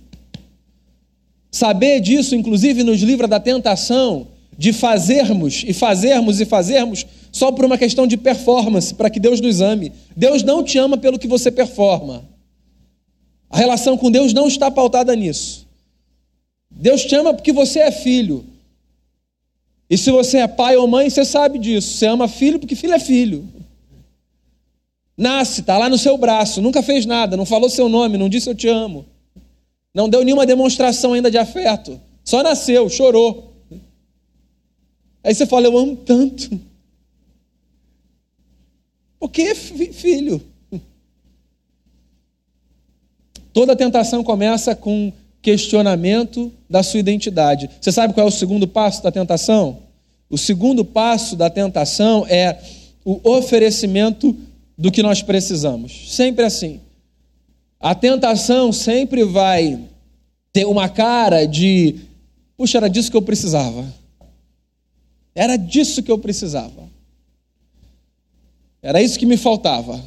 Saber 1.53 2.01
disso, 2.01 2.35
inclusive, 2.35 2.83
nos 2.83 3.03
livra 3.03 3.29
da 3.29 3.39
tentação 3.39 4.29
de 4.57 4.73
fazermos 4.73 5.63
e 5.67 5.75
fazermos 5.75 6.41
e 6.41 6.47
fazermos 6.47 7.07
só 7.31 7.53
por 7.53 7.67
uma 7.67 7.77
questão 7.77 8.07
de 8.07 8.17
performance, 8.17 8.95
para 8.95 9.11
que 9.11 9.21
Deus 9.21 9.39
nos 9.39 9.61
ame. 9.61 9.93
Deus 10.17 10.43
não 10.43 10.65
te 10.65 10.79
ama 10.79 10.97
pelo 10.97 11.19
que 11.19 11.29
você 11.29 11.51
performa. 11.51 12.25
A 13.51 13.59
relação 13.59 13.99
com 13.99 14.11
Deus 14.11 14.33
não 14.33 14.49
está 14.49 14.71
pautada 14.71 15.15
nisso. 15.15 15.67
Deus 16.71 17.05
te 17.05 17.15
ama 17.15 17.35
porque 17.35 17.53
você 17.53 17.81
é 17.81 17.93
filho. 17.93 18.47
E 19.91 19.99
se 19.99 20.11
você 20.11 20.39
é 20.39 20.49
pai 20.49 20.75
ou 20.77 20.89
mãe, 20.89 21.11
você 21.11 21.23
sabe 21.23 21.59
disso. 21.59 21.99
Você 21.99 22.07
ama 22.07 22.29
filho 22.29 22.59
porque 22.59 22.75
filho 22.75 22.95
é 22.95 22.99
filho. 22.99 23.47
Nasce, 25.19 25.61
está 25.61 25.77
lá 25.77 25.91
no 25.91 25.99
seu 25.99 26.17
braço, 26.17 26.63
nunca 26.63 26.83
fez 26.83 27.05
nada, 27.05 27.37
não 27.37 27.45
falou 27.45 27.69
seu 27.69 27.91
nome, 27.91 28.17
não 28.17 28.31
disse 28.31 28.49
eu 28.49 28.55
te 28.55 28.69
amo. 28.69 29.05
Não 29.95 30.09
deu 30.09 30.25
nenhuma 30.25 30.47
demonstração 30.47 31.13
ainda 31.13 31.31
de 31.31 31.39
afeto. 31.39 32.01
Só 32.25 32.43
nasceu, 32.43 32.89
chorou. 32.89 33.53
Aí 35.23 35.35
você 35.35 35.47
fala, 35.47 35.67
eu 35.67 35.77
amo 35.77 35.97
tanto. 35.97 36.61
Porque 39.19 39.55
filho. 39.55 40.43
Toda 43.53 43.77
tentação 43.77 44.25
começa 44.25 44.75
com 44.75 45.13
questionamento 45.43 46.53
da 46.71 46.83
sua 46.83 47.01
identidade. 47.01 47.69
Você 47.81 47.93
sabe 47.93 48.15
qual 48.15 48.27
é 48.27 48.29
o 48.29 48.33
segundo 48.33 48.67
passo 48.67 49.03
da 49.03 49.13
tentação? 49.13 49.81
O 50.31 50.39
segundo 50.39 50.85
passo 50.85 51.37
da 51.37 51.51
tentação 51.51 52.27
é 52.27 52.59
o 53.05 53.21
oferecimento 53.29 54.35
do 54.79 54.91
que 54.91 55.03
nós 55.03 55.23
precisamos. 55.23 56.15
Sempre 56.15 56.45
assim. 56.45 56.81
A 57.83 57.97
tentação 57.97 58.73
sempre 58.73 59.25
vai 59.25 59.77
ter 60.53 60.65
uma 60.67 60.89
cara 60.89 61.45
de: 61.47 61.97
puxa, 62.57 62.79
era 62.79 62.89
disso 62.89 63.11
que 63.11 63.17
eu 63.17 63.23
precisava. 63.23 63.93
Era 65.35 65.57
disso 65.57 66.01
que 66.01 66.13
eu 66.13 66.19
precisava. 66.19 66.89
Era 68.81 69.03
isso 69.03 69.19
que 69.19 69.27
me 69.27 69.37
faltava. 69.37 70.01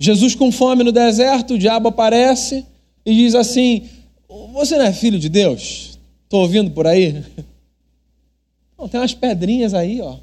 Jesus 0.00 0.34
com 0.34 0.50
fome 0.50 0.82
no 0.82 0.92
deserto, 0.92 1.54
o 1.54 1.58
diabo 1.58 1.88
aparece 1.88 2.64
e 3.04 3.14
diz 3.14 3.34
assim: 3.34 3.86
Você 4.54 4.78
não 4.78 4.86
é 4.86 4.94
filho 4.94 5.18
de 5.18 5.28
Deus? 5.28 5.98
Estou 6.24 6.40
ouvindo 6.40 6.70
por 6.70 6.86
aí? 6.86 7.22
Não, 8.78 8.88
tem 8.88 9.00
umas 9.00 9.14
pedrinhas 9.14 9.72
aí, 9.72 10.02
ó. 10.02 10.18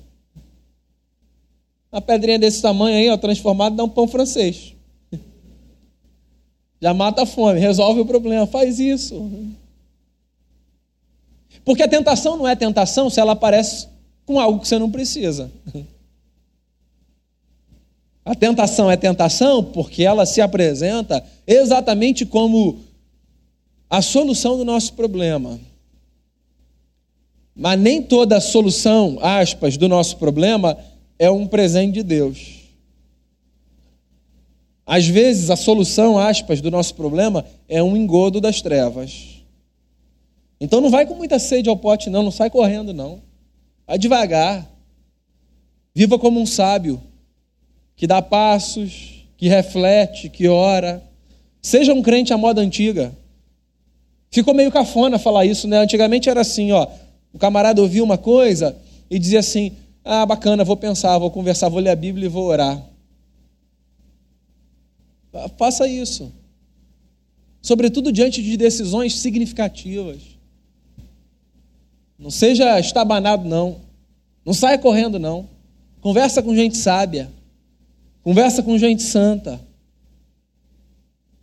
Uma 1.91 2.01
pedrinha 2.01 2.37
desse 2.37 2.61
tamanho 2.61 2.95
aí, 2.95 3.09
ó, 3.09 3.17
transformada, 3.17 3.75
dá 3.75 3.83
um 3.83 3.89
pão 3.89 4.07
francês. 4.07 4.75
Já 6.83 6.93
mata 6.93 7.21
a 7.21 7.25
fome, 7.25 7.61
resolve 7.61 8.01
o 8.01 8.05
problema, 8.05 8.45
faz 8.45 8.77
isso. 8.77 9.31
Porque 11.63 11.81
a 11.81 11.87
tentação 11.87 12.35
não 12.35 12.45
é 12.45 12.57
tentação 12.57 13.09
se 13.09 13.21
ela 13.21 13.31
aparece 13.31 13.87
com 14.25 14.37
algo 14.37 14.59
que 14.59 14.67
você 14.67 14.77
não 14.77 14.91
precisa. 14.91 15.49
A 18.25 18.35
tentação 18.35 18.91
é 18.91 18.97
tentação 18.97 19.63
porque 19.63 20.03
ela 20.03 20.25
se 20.25 20.41
apresenta 20.41 21.23
exatamente 21.47 22.25
como 22.25 22.81
a 23.89 24.01
solução 24.01 24.57
do 24.57 24.65
nosso 24.65 24.91
problema. 24.91 25.57
Mas 27.55 27.79
nem 27.79 28.01
toda 28.01 28.41
solução, 28.41 29.19
aspas, 29.21 29.77
do 29.77 29.87
nosso 29.87 30.17
problema 30.17 30.77
é 31.17 31.31
um 31.31 31.47
presente 31.47 31.93
de 31.93 32.03
Deus. 32.03 32.62
Às 34.85 35.07
vezes 35.07 35.49
a 35.49 35.55
solução, 35.55 36.17
aspas, 36.17 36.59
do 36.61 36.69
nosso 36.69 36.95
problema 36.95 37.45
é 37.69 37.81
um 37.81 37.95
engodo 37.95 38.41
das 38.41 38.61
trevas. 38.61 39.43
Então 40.59 40.81
não 40.81 40.89
vai 40.89 41.05
com 41.05 41.15
muita 41.15 41.39
sede 41.39 41.69
ao 41.69 41.77
pote, 41.77 42.09
não, 42.09 42.23
não 42.23 42.31
sai 42.31 42.49
correndo, 42.49 42.93
não. 42.93 43.21
Vai 43.87 43.97
devagar. 43.97 44.69
Viva 45.95 46.17
como 46.17 46.39
um 46.39 46.45
sábio 46.45 47.01
que 47.95 48.07
dá 48.07 48.21
passos, 48.21 49.25
que 49.37 49.47
reflete, 49.47 50.29
que 50.29 50.47
ora. 50.47 51.03
Seja 51.61 51.93
um 51.93 52.01
crente 52.01 52.33
à 52.33 52.37
moda 52.37 52.61
antiga. 52.61 53.15
Ficou 54.31 54.53
meio 54.53 54.71
cafona 54.71 55.19
falar 55.19 55.45
isso, 55.45 55.67
né? 55.67 55.77
Antigamente 55.77 56.29
era 56.29 56.41
assim, 56.41 56.71
ó. 56.71 56.87
O 57.31 57.37
camarada 57.37 57.81
ouvia 57.81 58.03
uma 58.03 58.17
coisa 58.17 58.75
e 59.09 59.19
dizia 59.19 59.39
assim: 59.39 59.73
Ah, 60.03 60.25
bacana, 60.25 60.63
vou 60.63 60.75
pensar, 60.75 61.17
vou 61.17 61.29
conversar, 61.29 61.69
vou 61.69 61.79
ler 61.79 61.91
a 61.91 61.95
Bíblia 61.95 62.25
e 62.25 62.29
vou 62.29 62.45
orar. 62.45 62.92
Faça 65.57 65.87
isso. 65.87 66.31
Sobretudo 67.61 68.11
diante 68.11 68.41
de 68.41 68.55
decisões 68.55 69.19
significativas. 69.19 70.21
Não 72.19 72.29
seja 72.29 72.79
estabanado, 72.79 73.47
não. 73.47 73.81
Não 74.45 74.53
saia 74.53 74.77
correndo, 74.77 75.17
não. 75.17 75.49
Conversa 76.01 76.43
com 76.43 76.55
gente 76.55 76.77
sábia. 76.77 77.31
Conversa 78.21 78.61
com 78.61 78.77
gente 78.77 79.01
santa. 79.01 79.59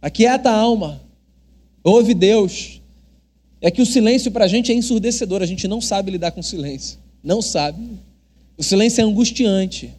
Aquieta 0.00 0.50
a 0.50 0.54
alma. 0.54 1.00
Ouve 1.82 2.14
Deus. 2.14 2.80
É 3.60 3.70
que 3.70 3.82
o 3.82 3.86
silêncio 3.86 4.30
para 4.30 4.44
a 4.44 4.48
gente 4.48 4.70
é 4.70 4.74
ensurdecedor. 4.74 5.42
A 5.42 5.46
gente 5.46 5.66
não 5.66 5.80
sabe 5.80 6.10
lidar 6.10 6.32
com 6.32 6.42
silêncio. 6.42 6.98
Não 7.22 7.42
sabe. 7.42 7.98
O 8.56 8.62
silêncio 8.62 9.00
é 9.00 9.04
angustiante. 9.04 9.92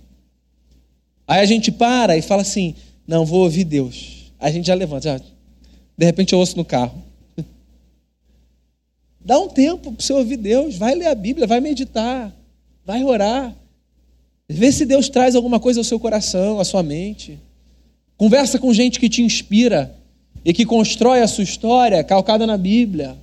Aí 1.27 1.39
a 1.39 1.45
gente 1.45 1.71
para 1.71 2.17
e 2.17 2.21
fala 2.21 2.41
assim: 2.41 2.75
Não, 3.12 3.26
vou 3.26 3.41
ouvir 3.41 3.65
Deus. 3.65 4.32
A 4.39 4.50
gente 4.50 4.67
já 4.67 4.74
levanta. 4.74 5.10
Já, 5.10 5.17
de 5.17 6.06
repente 6.06 6.32
eu 6.32 6.39
ouço 6.39 6.56
no 6.56 6.63
carro. 6.63 7.04
Dá 9.19 9.38
um 9.38 9.50
tempo 9.50 9.91
para 9.91 10.02
você 10.02 10.13
ouvir 10.13 10.38
Deus. 10.38 10.78
Vai 10.78 10.95
ler 10.95 11.08
a 11.08 11.13
Bíblia, 11.13 11.45
vai 11.45 11.60
meditar, 11.60 12.34
vai 12.86 13.04
orar. 13.04 13.54
Vê 14.47 14.71
se 14.71 14.86
Deus 14.86 15.10
traz 15.10 15.36
alguma 15.36 15.60
coisa 15.60 15.82
ao 15.82 15.84
seu 15.84 16.00
coração, 16.00 16.58
à 16.58 16.63
sua 16.63 16.82
mente. 16.82 17.38
Conversa 18.15 18.58
com 18.58 18.74
gente 18.74 18.97
que 18.97 19.10
te 19.10 19.21
inspira 19.21 19.93
e 20.45 20.54
que 20.54 20.65
constrói 20.65 21.21
a 21.21 21.28
sua 21.28 21.43
história 21.43 22.02
calcada 22.06 22.47
na 22.47 22.58
Bíblia. 22.58 23.17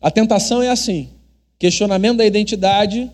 A 0.00 0.10
tentação 0.10 0.60
é 0.60 0.70
assim: 0.70 1.08
questionamento 1.56 2.16
da 2.16 2.26
identidade, 2.26 3.08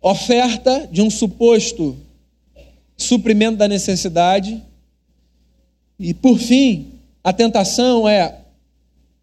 oferta 0.00 0.88
de 0.90 1.02
um 1.02 1.10
suposto 1.10 2.02
suprimento 2.96 3.56
da 3.58 3.68
necessidade, 3.68 4.62
e 5.98 6.12
por 6.12 6.38
fim, 6.38 6.92
a 7.22 7.32
tentação 7.32 8.08
é 8.08 8.40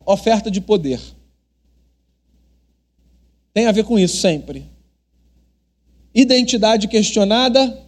oferta 0.05 0.49
de 0.49 0.61
poder. 0.61 0.99
Tem 3.53 3.67
a 3.67 3.71
ver 3.71 3.83
com 3.83 3.99
isso 3.99 4.17
sempre. 4.17 4.65
Identidade 6.13 6.87
questionada, 6.87 7.85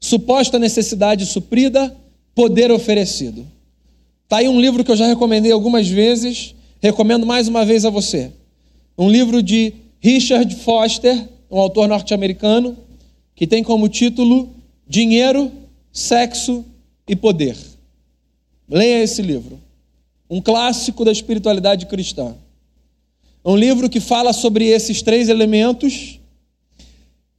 suposta 0.00 0.58
necessidade 0.58 1.26
suprida, 1.26 1.96
poder 2.34 2.70
oferecido. 2.70 3.46
Está 4.24 4.38
aí 4.38 4.48
um 4.48 4.60
livro 4.60 4.84
que 4.84 4.90
eu 4.90 4.96
já 4.96 5.06
recomendei 5.06 5.52
algumas 5.52 5.88
vezes, 5.88 6.54
recomendo 6.80 7.24
mais 7.24 7.48
uma 7.48 7.64
vez 7.64 7.84
a 7.84 7.90
você. 7.90 8.32
Um 8.98 9.08
livro 9.08 9.42
de 9.42 9.72
Richard 10.00 10.54
Foster, 10.56 11.28
um 11.50 11.58
autor 11.58 11.88
norte-americano, 11.88 12.76
que 13.34 13.46
tem 13.46 13.62
como 13.62 13.88
título 13.88 14.55
Dinheiro, 14.86 15.50
Sexo 15.92 16.64
e 17.08 17.16
Poder. 17.16 17.56
Leia 18.68 19.02
esse 19.02 19.20
livro. 19.22 19.60
Um 20.28 20.40
clássico 20.40 21.04
da 21.04 21.12
espiritualidade 21.12 21.86
cristã. 21.86 22.34
É 23.44 23.48
um 23.48 23.56
livro 23.56 23.88
que 23.88 24.00
fala 24.00 24.32
sobre 24.32 24.66
esses 24.66 25.02
três 25.02 25.28
elementos 25.28 26.20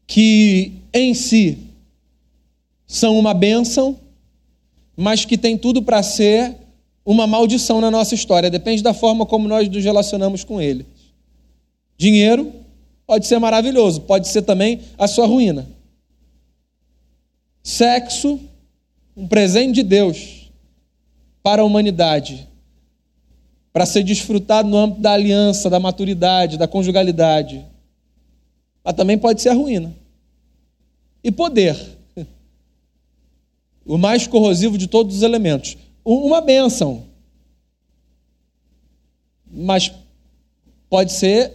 que 0.06 0.72
em 0.94 1.14
si 1.14 1.58
são 2.88 3.20
uma 3.20 3.34
bênção, 3.34 4.00
mas 4.96 5.26
que 5.26 5.38
tem 5.38 5.58
tudo 5.58 5.82
para 5.82 6.02
ser 6.02 6.56
uma 7.06 7.28
maldição 7.28 7.82
na 7.82 7.92
nossa 7.92 8.16
história. 8.16 8.50
Depende 8.50 8.82
da 8.82 8.94
forma 8.94 9.26
como 9.26 9.48
nós 9.48 9.68
nos 9.68 9.84
relacionamos 9.84 10.44
com 10.44 10.62
eles. 10.62 10.86
Dinheiro 11.98 12.54
pode 13.06 13.28
ser 13.28 13.40
maravilhoso, 13.40 14.02
pode 14.02 14.28
ser 14.28 14.44
também 14.44 14.80
a 14.98 15.08
sua 15.08 15.26
ruína. 15.26 15.77
Sexo, 17.68 18.40
um 19.14 19.28
presente 19.28 19.76
de 19.76 19.84
Deus 19.84 20.50
para 21.44 21.62
a 21.62 21.66
humanidade 21.66 22.48
para 23.74 23.86
ser 23.86 24.04
desfrutado 24.04 24.70
no 24.70 24.78
âmbito 24.78 25.02
da 25.02 25.12
aliança, 25.12 25.70
da 25.70 25.78
maturidade, 25.78 26.58
da 26.58 26.66
conjugalidade. 26.66 27.66
mas 28.86 28.96
também 28.96 29.18
pode 29.18 29.42
ser 29.42 29.50
a 29.50 29.54
ruína. 29.54 29.94
E 31.22 31.30
poder, 31.30 31.78
o 33.86 33.98
mais 33.98 34.26
corrosivo 34.28 34.78
de 34.78 34.88
todos 34.88 35.18
os 35.18 35.22
elementos. 35.22 35.76
Uma 36.06 36.40
bênção, 36.40 37.04
mas 39.46 39.92
pode 40.90 41.12
ser 41.12 41.52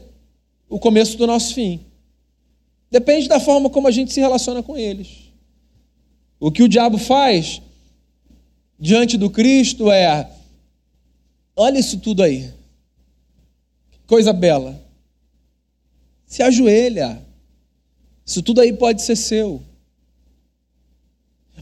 o 0.68 0.78
começo 0.78 1.16
do 1.16 1.26
nosso 1.26 1.54
fim. 1.54 1.80
Depende 2.90 3.28
da 3.28 3.40
forma 3.40 3.70
como 3.70 3.88
a 3.88 3.90
gente 3.90 4.12
se 4.12 4.20
relaciona 4.20 4.62
com 4.62 4.76
eles. 4.76 5.21
O 6.42 6.50
que 6.50 6.64
o 6.64 6.68
diabo 6.68 6.98
faz 6.98 7.62
diante 8.76 9.16
do 9.16 9.30
Cristo 9.30 9.92
é: 9.92 10.28
olha 11.54 11.78
isso 11.78 12.00
tudo 12.00 12.20
aí, 12.20 12.50
coisa 14.08 14.32
bela. 14.32 14.82
Se 16.26 16.42
ajoelha, 16.42 17.22
isso 18.26 18.42
tudo 18.42 18.60
aí 18.60 18.72
pode 18.72 19.02
ser 19.02 19.14
seu. 19.14 19.62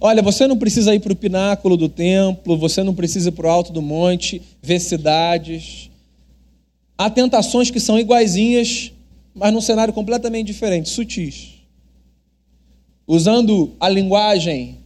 Olha, 0.00 0.22
você 0.22 0.46
não 0.46 0.56
precisa 0.56 0.94
ir 0.94 1.00
para 1.00 1.12
o 1.12 1.16
pináculo 1.16 1.76
do 1.76 1.90
templo, 1.90 2.56
você 2.56 2.82
não 2.82 2.94
precisa 2.94 3.28
ir 3.28 3.32
para 3.32 3.48
o 3.48 3.50
alto 3.50 3.74
do 3.74 3.82
monte, 3.82 4.40
ver 4.62 4.80
cidades. 4.80 5.90
Há 6.96 7.10
tentações 7.10 7.70
que 7.70 7.78
são 7.78 7.98
iguaizinhas, 7.98 8.92
mas 9.34 9.52
num 9.52 9.60
cenário 9.60 9.92
completamente 9.92 10.46
diferente, 10.46 10.88
sutis. 10.88 11.59
Usando 13.12 13.74
a 13.80 13.88
linguagem 13.88 14.78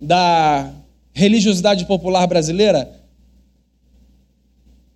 da 0.00 0.74
religiosidade 1.12 1.86
popular 1.86 2.26
brasileira, 2.26 3.00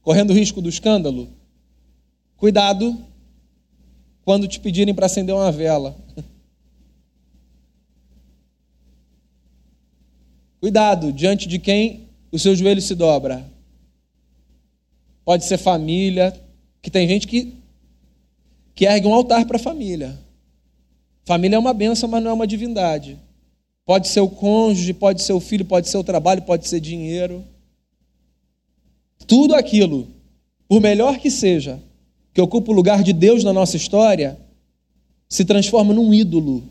correndo 0.02 0.32
risco 0.32 0.60
do 0.60 0.68
escândalo, 0.68 1.28
cuidado 2.36 3.06
quando 4.24 4.48
te 4.48 4.58
pedirem 4.58 4.92
para 4.92 5.06
acender 5.06 5.32
uma 5.32 5.52
vela. 5.52 5.96
Cuidado 10.58 11.12
diante 11.12 11.46
de 11.46 11.60
quem 11.60 12.08
o 12.32 12.38
seu 12.38 12.56
joelho 12.56 12.82
se 12.82 12.96
dobra. 12.96 13.48
Pode 15.24 15.44
ser 15.44 15.56
família, 15.56 16.34
que 16.82 16.90
tem 16.90 17.06
gente 17.06 17.28
que, 17.28 17.54
que 18.74 18.86
ergue 18.86 19.06
um 19.06 19.14
altar 19.14 19.46
para 19.46 19.56
a 19.56 19.60
família. 19.60 20.18
Família 21.30 21.54
é 21.54 21.58
uma 21.60 21.72
benção, 21.72 22.08
mas 22.08 22.20
não 22.24 22.32
é 22.32 22.34
uma 22.34 22.44
divindade. 22.44 23.16
Pode 23.86 24.08
ser 24.08 24.18
o 24.18 24.28
cônjuge, 24.28 24.92
pode 24.92 25.22
ser 25.22 25.32
o 25.32 25.38
filho, 25.38 25.64
pode 25.64 25.88
ser 25.88 25.96
o 25.96 26.02
trabalho, 26.02 26.42
pode 26.42 26.66
ser 26.66 26.80
dinheiro. 26.80 27.44
Tudo 29.28 29.54
aquilo, 29.54 30.08
por 30.66 30.80
melhor 30.80 31.20
que 31.20 31.30
seja, 31.30 31.80
que 32.34 32.40
ocupa 32.40 32.72
o 32.72 32.74
lugar 32.74 33.04
de 33.04 33.12
Deus 33.12 33.44
na 33.44 33.52
nossa 33.52 33.76
história, 33.76 34.40
se 35.28 35.44
transforma 35.44 35.94
num 35.94 36.12
ídolo. 36.12 36.64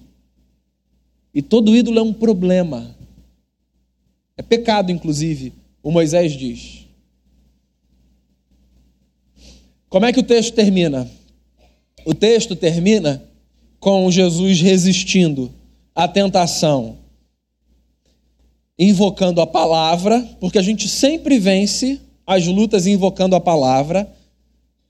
E 1.34 1.42
todo 1.42 1.74
ídolo 1.74 1.98
é 1.98 2.04
um 2.04 2.12
problema. 2.12 2.94
É 4.36 4.42
pecado, 4.42 4.92
inclusive, 4.92 5.54
o 5.82 5.90
Moisés 5.90 6.34
diz. 6.34 6.86
Como 9.88 10.06
é 10.06 10.12
que 10.12 10.20
o 10.20 10.24
texto 10.24 10.54
termina? 10.54 11.10
O 12.06 12.14
texto 12.14 12.58
termina 12.58 13.29
com 13.80 14.10
Jesus 14.12 14.62
resistindo 14.62 15.52
à 15.96 16.08
tentação, 16.08 16.98
invocando 18.78 19.42
a 19.42 19.48
palavra, 19.48 20.28
porque 20.40 20.58
a 20.58 20.62
gente 20.62 20.88
sempre 20.88 21.40
vence 21.40 22.00
as 22.26 22.46
lutas 22.46 22.86
invocando 22.86 23.36
a 23.36 23.40
palavra, 23.40 24.08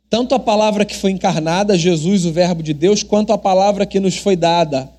tanto 0.10 0.34
a 0.34 0.39
palavra 0.39 0.86
que 0.86 0.95
foi 0.95 1.12
encarnada, 1.12 1.78
Jesus, 1.78 2.25
o 2.25 2.32
Verbo 2.32 2.63
de 2.63 2.73
Deus, 2.73 3.04
quanto 3.04 3.32
a 3.32 3.38
palavra 3.38 3.86
que 3.86 3.99
nos 3.99 4.17
foi 4.17 4.36
dada, 4.36 4.91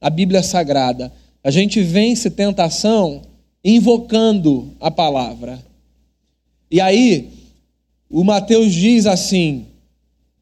a 0.00 0.10
Bíblia 0.10 0.42
Sagrada. 0.42 1.12
A 1.42 1.50
gente 1.50 1.82
vence 1.82 2.30
tentação 2.30 3.22
invocando 3.64 4.70
a 4.80 4.90
palavra. 4.90 5.62
E 6.70 6.80
aí, 6.80 7.30
o 8.10 8.22
Mateus 8.22 8.72
diz 8.72 9.06
assim: 9.06 9.66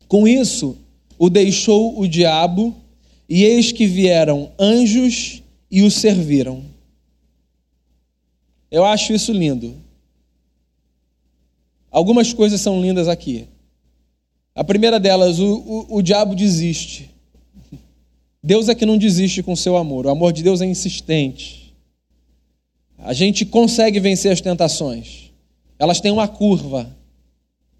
com 0.08 0.26
isso, 0.26 0.76
o 1.18 1.30
deixou 1.30 1.98
o 1.98 2.06
diabo, 2.06 2.74
e 3.28 3.44
eis 3.44 3.72
que 3.72 3.86
vieram 3.86 4.52
anjos 4.58 5.42
e 5.70 5.82
o 5.82 5.90
serviram. 5.90 6.64
Eu 8.70 8.84
acho 8.84 9.12
isso 9.12 9.32
lindo. 9.32 9.74
Algumas 11.90 12.32
coisas 12.32 12.60
são 12.60 12.80
lindas 12.80 13.08
aqui. 13.08 13.48
A 14.54 14.64
primeira 14.64 14.98
delas, 14.98 15.38
o, 15.38 15.56
o, 15.56 15.96
o 15.96 16.02
diabo 16.02 16.34
desiste. 16.34 17.10
Deus 18.42 18.68
é 18.68 18.74
que 18.74 18.86
não 18.86 18.96
desiste 18.96 19.42
com 19.42 19.56
seu 19.56 19.76
amor. 19.76 20.06
O 20.06 20.10
amor 20.10 20.32
de 20.32 20.42
Deus 20.42 20.60
é 20.60 20.66
insistente. 20.66 21.74
A 22.98 23.12
gente 23.12 23.44
consegue 23.44 24.00
vencer 24.00 24.32
as 24.32 24.40
tentações. 24.40 25.30
Elas 25.78 26.00
têm 26.00 26.12
uma 26.12 26.28
curva. 26.28 26.94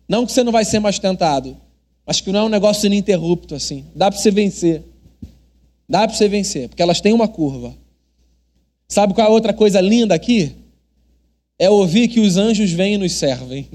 Não 0.09 0.27
que 0.27 0.33
você 0.33 0.43
não 0.43 0.53
vai 0.53 0.65
ser 0.65 0.79
mais 0.79 0.99
tentado, 0.99 1.57
mas 2.05 2.21
que 2.21 2.31
não 2.31 2.41
é 2.41 2.45
um 2.45 2.49
negócio 2.49 2.87
ininterrupto 2.87 3.55
assim. 3.55 3.85
Dá 3.95 4.11
para 4.11 4.21
você 4.21 4.31
vencer. 4.31 4.83
Dá 5.89 6.07
para 6.07 6.17
você 6.17 6.29
vencer, 6.29 6.69
porque 6.69 6.83
elas 6.83 7.01
têm 7.01 7.13
uma 7.13 7.29
curva. 7.29 7.77
Sabe 8.89 9.15
qual 9.15 9.27
é 9.27 9.31
a 9.31 9.33
outra 9.33 9.53
coisa 9.53 9.81
linda 9.81 10.15
aqui? 10.15 10.55
É 11.59 11.71
ouvir 11.71 12.09
que 12.09 12.21
os 12.21 12.37
anjos 12.37 12.73
vêm 12.73 12.95
e 12.95 12.99
nos 12.99 13.13
servem. 13.13 13.69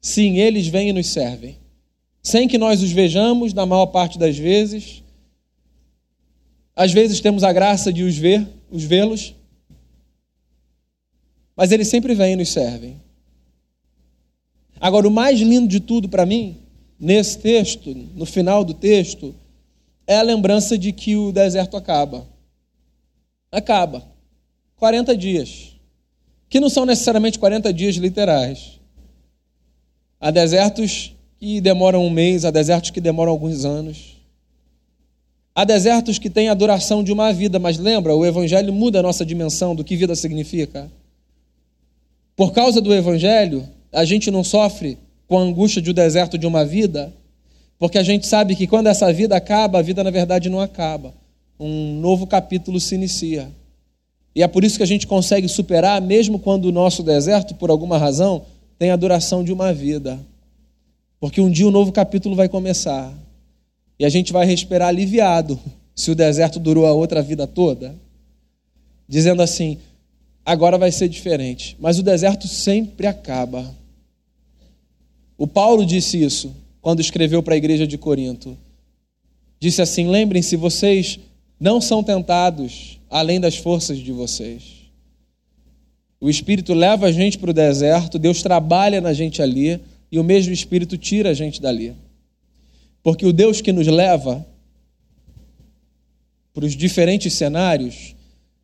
Sim, 0.00 0.38
eles 0.38 0.68
vêm 0.68 0.90
e 0.90 0.92
nos 0.92 1.08
servem. 1.08 1.58
Sem 2.22 2.48
que 2.48 2.58
nós 2.58 2.82
os 2.82 2.92
vejamos, 2.92 3.52
na 3.52 3.66
maior 3.66 3.86
parte 3.86 4.18
das 4.18 4.36
vezes. 4.36 5.02
Às 6.74 6.92
vezes 6.92 7.20
temos 7.20 7.42
a 7.42 7.52
graça 7.52 7.92
de 7.92 8.02
os 8.02 8.16
ver, 8.16 8.46
os 8.70 8.84
vê-los, 8.84 9.34
mas 11.56 11.72
eles 11.72 11.88
sempre 11.88 12.14
vêm 12.14 12.34
e 12.34 12.36
nos 12.36 12.50
servem. 12.50 13.00
Agora, 14.78 15.08
o 15.08 15.10
mais 15.10 15.40
lindo 15.40 15.66
de 15.66 15.80
tudo 15.80 16.06
para 16.08 16.26
mim, 16.26 16.58
nesse 17.00 17.38
texto, 17.38 17.94
no 18.14 18.26
final 18.26 18.62
do 18.62 18.74
texto, 18.74 19.34
é 20.06 20.16
a 20.16 20.22
lembrança 20.22 20.78
de 20.78 20.92
que 20.92 21.16
o 21.16 21.32
deserto 21.32 21.76
acaba. 21.76 22.26
Acaba. 23.50 24.04
40 24.76 25.16
dias. 25.16 25.76
Que 26.48 26.60
não 26.60 26.68
são 26.68 26.86
necessariamente 26.86 27.38
40 27.38 27.72
dias 27.72 27.96
literais. 27.96 28.78
Há 30.20 30.30
desertos 30.30 31.14
que 31.38 31.60
demoram 31.60 32.04
um 32.04 32.10
mês, 32.10 32.44
há 32.44 32.50
desertos 32.50 32.90
que 32.90 33.00
demoram 33.00 33.32
alguns 33.32 33.64
anos. 33.64 34.16
Há 35.54 35.64
desertos 35.64 36.18
que 36.18 36.30
têm 36.30 36.48
a 36.48 36.54
duração 36.54 37.02
de 37.02 37.12
uma 37.12 37.32
vida, 37.32 37.58
mas 37.58 37.78
lembra, 37.78 38.14
o 38.14 38.24
Evangelho 38.24 38.72
muda 38.72 39.00
a 39.00 39.02
nossa 39.02 39.24
dimensão 39.24 39.74
do 39.74 39.82
que 39.82 39.96
vida 39.96 40.14
significa. 40.14 40.90
Por 42.36 42.52
causa 42.52 42.80
do 42.80 42.94
Evangelho, 42.94 43.66
a 43.90 44.04
gente 44.04 44.30
não 44.30 44.44
sofre 44.44 44.98
com 45.26 45.38
a 45.38 45.42
angústia 45.42 45.80
de 45.80 45.90
um 45.90 45.94
deserto 45.94 46.36
de 46.36 46.46
uma 46.46 46.64
vida, 46.64 47.12
porque 47.78 47.98
a 47.98 48.02
gente 48.02 48.26
sabe 48.26 48.56
que 48.56 48.66
quando 48.66 48.86
essa 48.86 49.12
vida 49.12 49.36
acaba, 49.36 49.78
a 49.78 49.82
vida 49.82 50.02
na 50.02 50.10
verdade 50.10 50.48
não 50.48 50.60
acaba. 50.60 51.12
Um 51.60 52.00
novo 52.00 52.26
capítulo 52.26 52.80
se 52.80 52.94
inicia. 52.94 53.50
E 54.34 54.42
é 54.42 54.48
por 54.48 54.64
isso 54.64 54.76
que 54.76 54.82
a 54.82 54.86
gente 54.86 55.06
consegue 55.06 55.48
superar, 55.48 56.00
mesmo 56.00 56.38
quando 56.38 56.66
o 56.66 56.72
nosso 56.72 57.02
deserto, 57.02 57.54
por 57.54 57.70
alguma 57.70 57.98
razão, 57.98 58.44
tem 58.78 58.90
a 58.90 58.96
duração 58.96 59.44
de 59.44 59.52
uma 59.52 59.72
vida. 59.72 60.18
Porque 61.20 61.40
um 61.40 61.50
dia 61.50 61.66
um 61.66 61.70
novo 61.70 61.92
capítulo 61.92 62.34
vai 62.34 62.48
começar. 62.48 63.12
E 63.98 64.04
a 64.04 64.08
gente 64.08 64.32
vai 64.32 64.46
respirar 64.46 64.88
aliviado, 64.88 65.58
se 65.94 66.10
o 66.10 66.14
deserto 66.14 66.58
durou 66.58 66.86
a 66.86 66.92
outra 66.92 67.22
vida 67.22 67.46
toda. 67.46 67.94
Dizendo 69.08 69.42
assim: 69.42 69.78
agora 70.44 70.78
vai 70.78 70.92
ser 70.92 71.08
diferente. 71.08 71.76
Mas 71.78 71.98
o 71.98 72.02
deserto 72.02 72.46
sempre 72.48 73.06
acaba. 73.06 73.74
O 75.38 75.46
Paulo 75.46 75.84
disse 75.84 76.22
isso 76.22 76.54
quando 76.86 77.00
escreveu 77.00 77.42
para 77.42 77.54
a 77.54 77.56
igreja 77.56 77.84
de 77.84 77.98
Corinto. 77.98 78.56
Disse 79.58 79.82
assim: 79.82 80.06
lembrem-se, 80.06 80.54
vocês 80.54 81.18
não 81.58 81.80
são 81.80 82.00
tentados 82.00 83.00
além 83.10 83.40
das 83.40 83.56
forças 83.56 83.98
de 83.98 84.12
vocês. 84.12 84.88
O 86.20 86.30
Espírito 86.30 86.72
leva 86.72 87.06
a 87.06 87.10
gente 87.10 87.38
para 87.38 87.50
o 87.50 87.52
deserto, 87.52 88.20
Deus 88.20 88.40
trabalha 88.40 89.00
na 89.00 89.12
gente 89.12 89.42
ali, 89.42 89.80
e 90.12 90.18
o 90.20 90.22
mesmo 90.22 90.52
Espírito 90.52 90.96
tira 90.96 91.30
a 91.30 91.34
gente 91.34 91.60
dali. 91.60 91.92
Porque 93.02 93.26
o 93.26 93.32
Deus 93.32 93.60
que 93.60 93.72
nos 93.72 93.88
leva 93.88 94.46
para 96.54 96.66
os 96.66 96.76
diferentes 96.76 97.34
cenários 97.34 98.14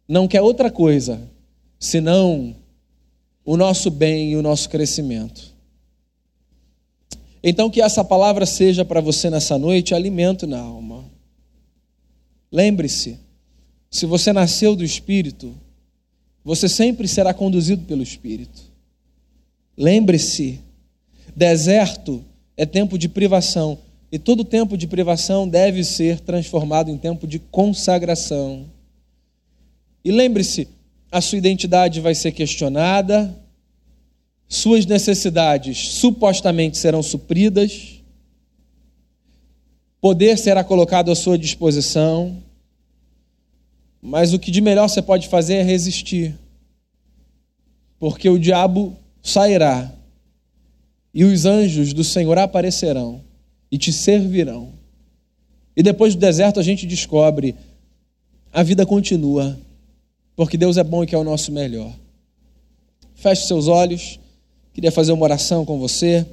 não 0.06 0.28
quer 0.28 0.42
outra 0.42 0.70
coisa 0.70 1.28
senão 1.76 2.54
o 3.44 3.56
nosso 3.56 3.90
bem 3.90 4.30
e 4.30 4.36
o 4.36 4.42
nosso 4.42 4.70
crescimento. 4.70 5.51
Então, 7.42 7.68
que 7.68 7.82
essa 7.82 8.04
palavra 8.04 8.46
seja 8.46 8.84
para 8.84 9.00
você 9.00 9.28
nessa 9.28 9.58
noite 9.58 9.94
alimento 9.94 10.46
na 10.46 10.60
alma. 10.60 11.04
Lembre-se, 12.50 13.18
se 13.90 14.06
você 14.06 14.32
nasceu 14.32 14.76
do 14.76 14.84
Espírito, 14.84 15.52
você 16.44 16.68
sempre 16.68 17.08
será 17.08 17.34
conduzido 17.34 17.84
pelo 17.84 18.02
Espírito. 18.02 18.62
Lembre-se, 19.76 20.60
deserto 21.34 22.24
é 22.56 22.66
tempo 22.66 22.96
de 22.98 23.08
privação, 23.08 23.78
E 24.12 24.18
todo 24.18 24.44
tempo 24.44 24.76
de 24.76 24.86
privação 24.86 25.48
deve 25.48 25.82
ser 25.82 26.20
transformado 26.20 26.90
em 26.90 26.98
tempo 26.98 27.26
de 27.26 27.38
consagração. 27.38 28.66
E 30.04 30.12
lembre-se, 30.12 30.68
a 31.10 31.22
sua 31.22 31.38
identidade 31.38 31.98
vai 31.98 32.14
ser 32.14 32.32
questionada, 32.32 33.34
suas 34.52 34.84
necessidades 34.84 35.94
supostamente 35.94 36.76
serão 36.76 37.02
supridas, 37.02 38.02
poder 39.98 40.36
será 40.36 40.62
colocado 40.62 41.10
à 41.10 41.14
sua 41.14 41.38
disposição, 41.38 42.36
mas 44.02 44.34
o 44.34 44.38
que 44.38 44.50
de 44.50 44.60
melhor 44.60 44.90
você 44.90 45.00
pode 45.00 45.26
fazer 45.26 45.54
é 45.54 45.62
resistir, 45.62 46.34
porque 47.98 48.28
o 48.28 48.38
diabo 48.38 48.94
sairá 49.22 49.90
e 51.14 51.24
os 51.24 51.46
anjos 51.46 51.94
do 51.94 52.04
Senhor 52.04 52.36
aparecerão 52.36 53.22
e 53.70 53.78
te 53.78 53.90
servirão. 53.90 54.74
E 55.74 55.82
depois 55.82 56.14
do 56.14 56.20
deserto 56.20 56.60
a 56.60 56.62
gente 56.62 56.86
descobre 56.86 57.56
a 58.52 58.62
vida 58.62 58.84
continua, 58.84 59.58
porque 60.36 60.58
Deus 60.58 60.76
é 60.76 60.84
bom 60.84 61.02
e 61.02 61.06
quer 61.06 61.16
o 61.16 61.24
nosso 61.24 61.50
melhor. 61.50 61.90
Feche 63.14 63.46
seus 63.46 63.66
olhos, 63.66 64.20
queria 64.72 64.90
fazer 64.90 65.12
uma 65.12 65.24
oração 65.24 65.64
com 65.64 65.78
você 65.78 66.26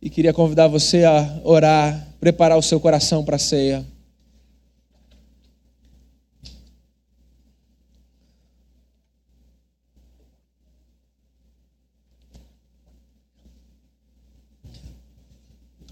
e 0.00 0.08
queria 0.08 0.32
convidar 0.32 0.68
você 0.68 1.04
a 1.04 1.40
orar, 1.42 2.06
preparar 2.20 2.56
o 2.56 2.62
seu 2.62 2.78
coração 2.78 3.24
para 3.24 3.36
a 3.36 3.38
ceia. 3.38 3.84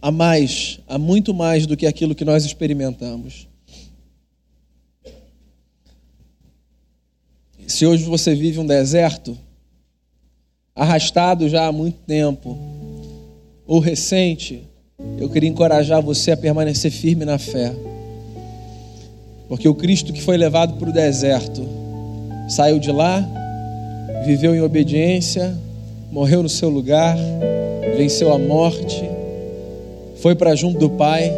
Há 0.00 0.10
mais, 0.10 0.80
há 0.86 0.98
muito 0.98 1.32
mais 1.32 1.66
do 1.66 1.76
que 1.78 1.86
aquilo 1.86 2.14
que 2.14 2.26
nós 2.26 2.44
experimentamos. 2.44 3.48
Se 7.66 7.86
hoje 7.86 8.04
você 8.04 8.34
vive 8.34 8.58
um 8.58 8.66
deserto, 8.66 9.38
arrastado 10.74 11.48
já 11.48 11.66
há 11.66 11.72
muito 11.72 11.98
tempo, 12.00 12.58
ou 13.66 13.78
recente, 13.78 14.62
eu 15.18 15.28
queria 15.28 15.48
encorajar 15.48 16.02
você 16.02 16.32
a 16.32 16.36
permanecer 16.36 16.90
firme 16.90 17.24
na 17.24 17.38
fé. 17.38 17.72
Porque 19.48 19.68
o 19.68 19.74
Cristo 19.74 20.12
que 20.12 20.20
foi 20.20 20.36
levado 20.36 20.74
para 20.74 20.88
o 20.88 20.92
deserto 20.92 21.64
saiu 22.48 22.78
de 22.78 22.90
lá, 22.90 23.24
viveu 24.26 24.54
em 24.54 24.60
obediência, 24.60 25.56
morreu 26.10 26.42
no 26.42 26.48
seu 26.48 26.68
lugar, 26.68 27.16
venceu 27.96 28.32
a 28.32 28.38
morte, 28.38 29.08
foi 30.16 30.34
para 30.34 30.54
junto 30.56 30.78
do 30.78 30.90
Pai 30.90 31.30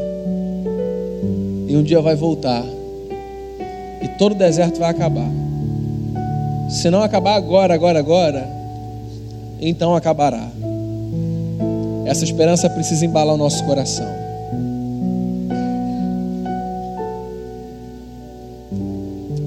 e 1.69 1.77
um 1.77 1.83
dia 1.83 2.01
vai 2.01 2.17
voltar. 2.17 2.65
E 4.03 4.09
todo 4.19 4.33
o 4.33 4.39
deserto 4.39 4.79
vai 4.79 4.91
acabar. 4.91 5.29
Se 6.71 6.89
não 6.91 7.03
acabar 7.03 7.35
agora, 7.35 7.75
agora, 7.75 7.99
agora, 7.99 8.56
então 9.61 9.95
acabará. 9.95 10.49
Essa 12.07 12.25
esperança 12.25 12.71
precisa 12.71 13.05
embalar 13.05 13.35
o 13.35 13.39
nosso 13.39 13.65
coração. 13.65 14.07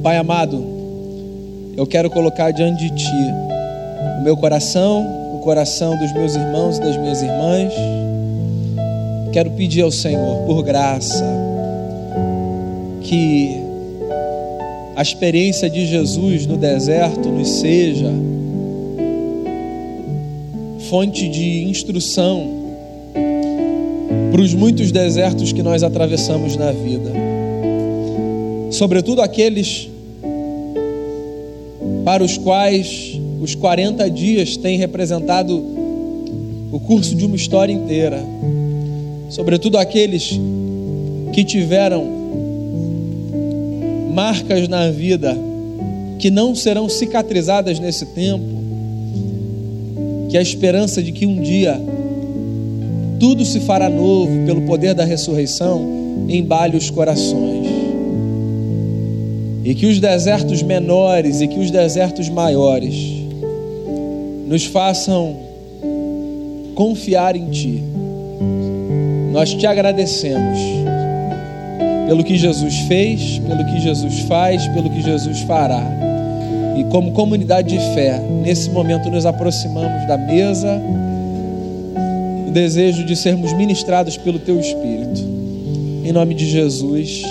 Pai 0.04 0.18
amado, 0.18 0.64
eu 1.78 1.86
quero 1.88 2.10
colocar 2.10 2.52
diante 2.52 2.90
de 2.90 2.96
Ti 2.96 3.34
o 4.20 4.24
meu 4.24 4.36
coração, 4.36 5.06
o 5.36 5.40
coração 5.40 5.98
dos 5.98 6.12
meus 6.14 6.36
irmãos 6.36 6.78
e 6.78 6.82
das 6.82 6.98
minhas 6.98 7.22
irmãs. 7.22 7.74
Quero 9.32 9.52
pedir 9.52 9.84
ao 9.84 9.92
Senhor, 9.92 10.46
por 10.46 10.64
graça, 10.64 11.24
que 13.02 13.62
a 14.96 15.02
experiência 15.02 15.70
de 15.70 15.86
Jesus 15.86 16.46
no 16.46 16.58
deserto 16.58 17.30
nos 17.30 17.48
seja 17.48 18.12
fonte 20.90 21.30
de 21.30 21.64
instrução 21.66 22.48
para 24.32 24.42
os 24.42 24.56
muitos 24.56 24.92
desertos 24.92 25.54
que 25.54 25.62
nós 25.62 25.84
atravessamos 25.84 26.56
na 26.56 26.72
vida. 26.72 27.12
Sobretudo 28.72 29.22
aqueles 29.22 29.88
para 32.04 32.24
os 32.24 32.40
quais 32.40 33.20
os 33.40 33.54
40 33.54 34.10
dias 34.10 34.58
têm 34.58 34.80
representado 34.80 35.64
o 36.72 36.80
curso 36.80 37.14
de 37.14 37.24
uma 37.24 37.36
história 37.36 37.72
inteira. 37.72 38.24
Sobretudo 39.30 39.78
aqueles 39.78 40.40
que 41.32 41.44
tiveram 41.44 42.08
marcas 44.12 44.68
na 44.68 44.90
vida 44.90 45.38
que 46.18 46.32
não 46.32 46.56
serão 46.56 46.90
cicatrizadas 46.90 47.80
nesse 47.80 48.08
tempo 48.08 48.59
que 50.30 50.38
a 50.38 50.42
esperança 50.42 51.02
de 51.02 51.12
que 51.12 51.26
um 51.26 51.42
dia 51.42 51.82
tudo 53.20 53.44
se 53.44 53.60
fará 53.60 53.90
novo 53.90 54.46
pelo 54.46 54.62
poder 54.62 54.94
da 54.94 55.04
ressurreição 55.04 56.00
embale 56.30 56.78
os 56.78 56.90
corações. 56.90 57.68
E 59.64 59.76
que 59.76 59.86
os 59.86 60.00
desertos 60.00 60.64
menores 60.64 61.42
e 61.42 61.48
que 61.48 61.60
os 61.60 61.70
desertos 61.70 62.30
maiores 62.30 62.96
nos 64.48 64.66
façam 64.66 65.36
confiar 66.74 67.36
em 67.36 67.50
Ti. 67.50 67.84
Nós 69.32 69.54
te 69.54 69.68
agradecemos 69.68 70.60
pelo 72.08 72.24
que 72.24 72.38
Jesus 72.38 72.74
fez, 72.88 73.40
pelo 73.40 73.64
que 73.66 73.80
Jesus 73.82 74.20
faz, 74.22 74.66
pelo 74.70 74.90
que 74.90 75.02
Jesus 75.02 75.42
fará. 75.42 75.99
E 76.80 76.84
como 76.86 77.12
comunidade 77.12 77.78
de 77.78 77.94
fé, 77.94 78.22
nesse 78.42 78.70
momento 78.70 79.10
nos 79.10 79.26
aproximamos 79.26 80.08
da 80.08 80.18
mesa, 80.18 80.82
o 82.48 82.52
desejo 82.52 83.04
de 83.04 83.18
sermos 83.18 83.52
ministrados 83.52 84.16
pelo 84.16 84.40
Teu 84.40 84.58
Espírito. 84.58 85.20
Em 86.06 86.14
nome 86.14 86.34
de 86.34 86.50
Jesus, 86.50 87.22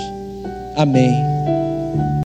amém. 0.76 1.37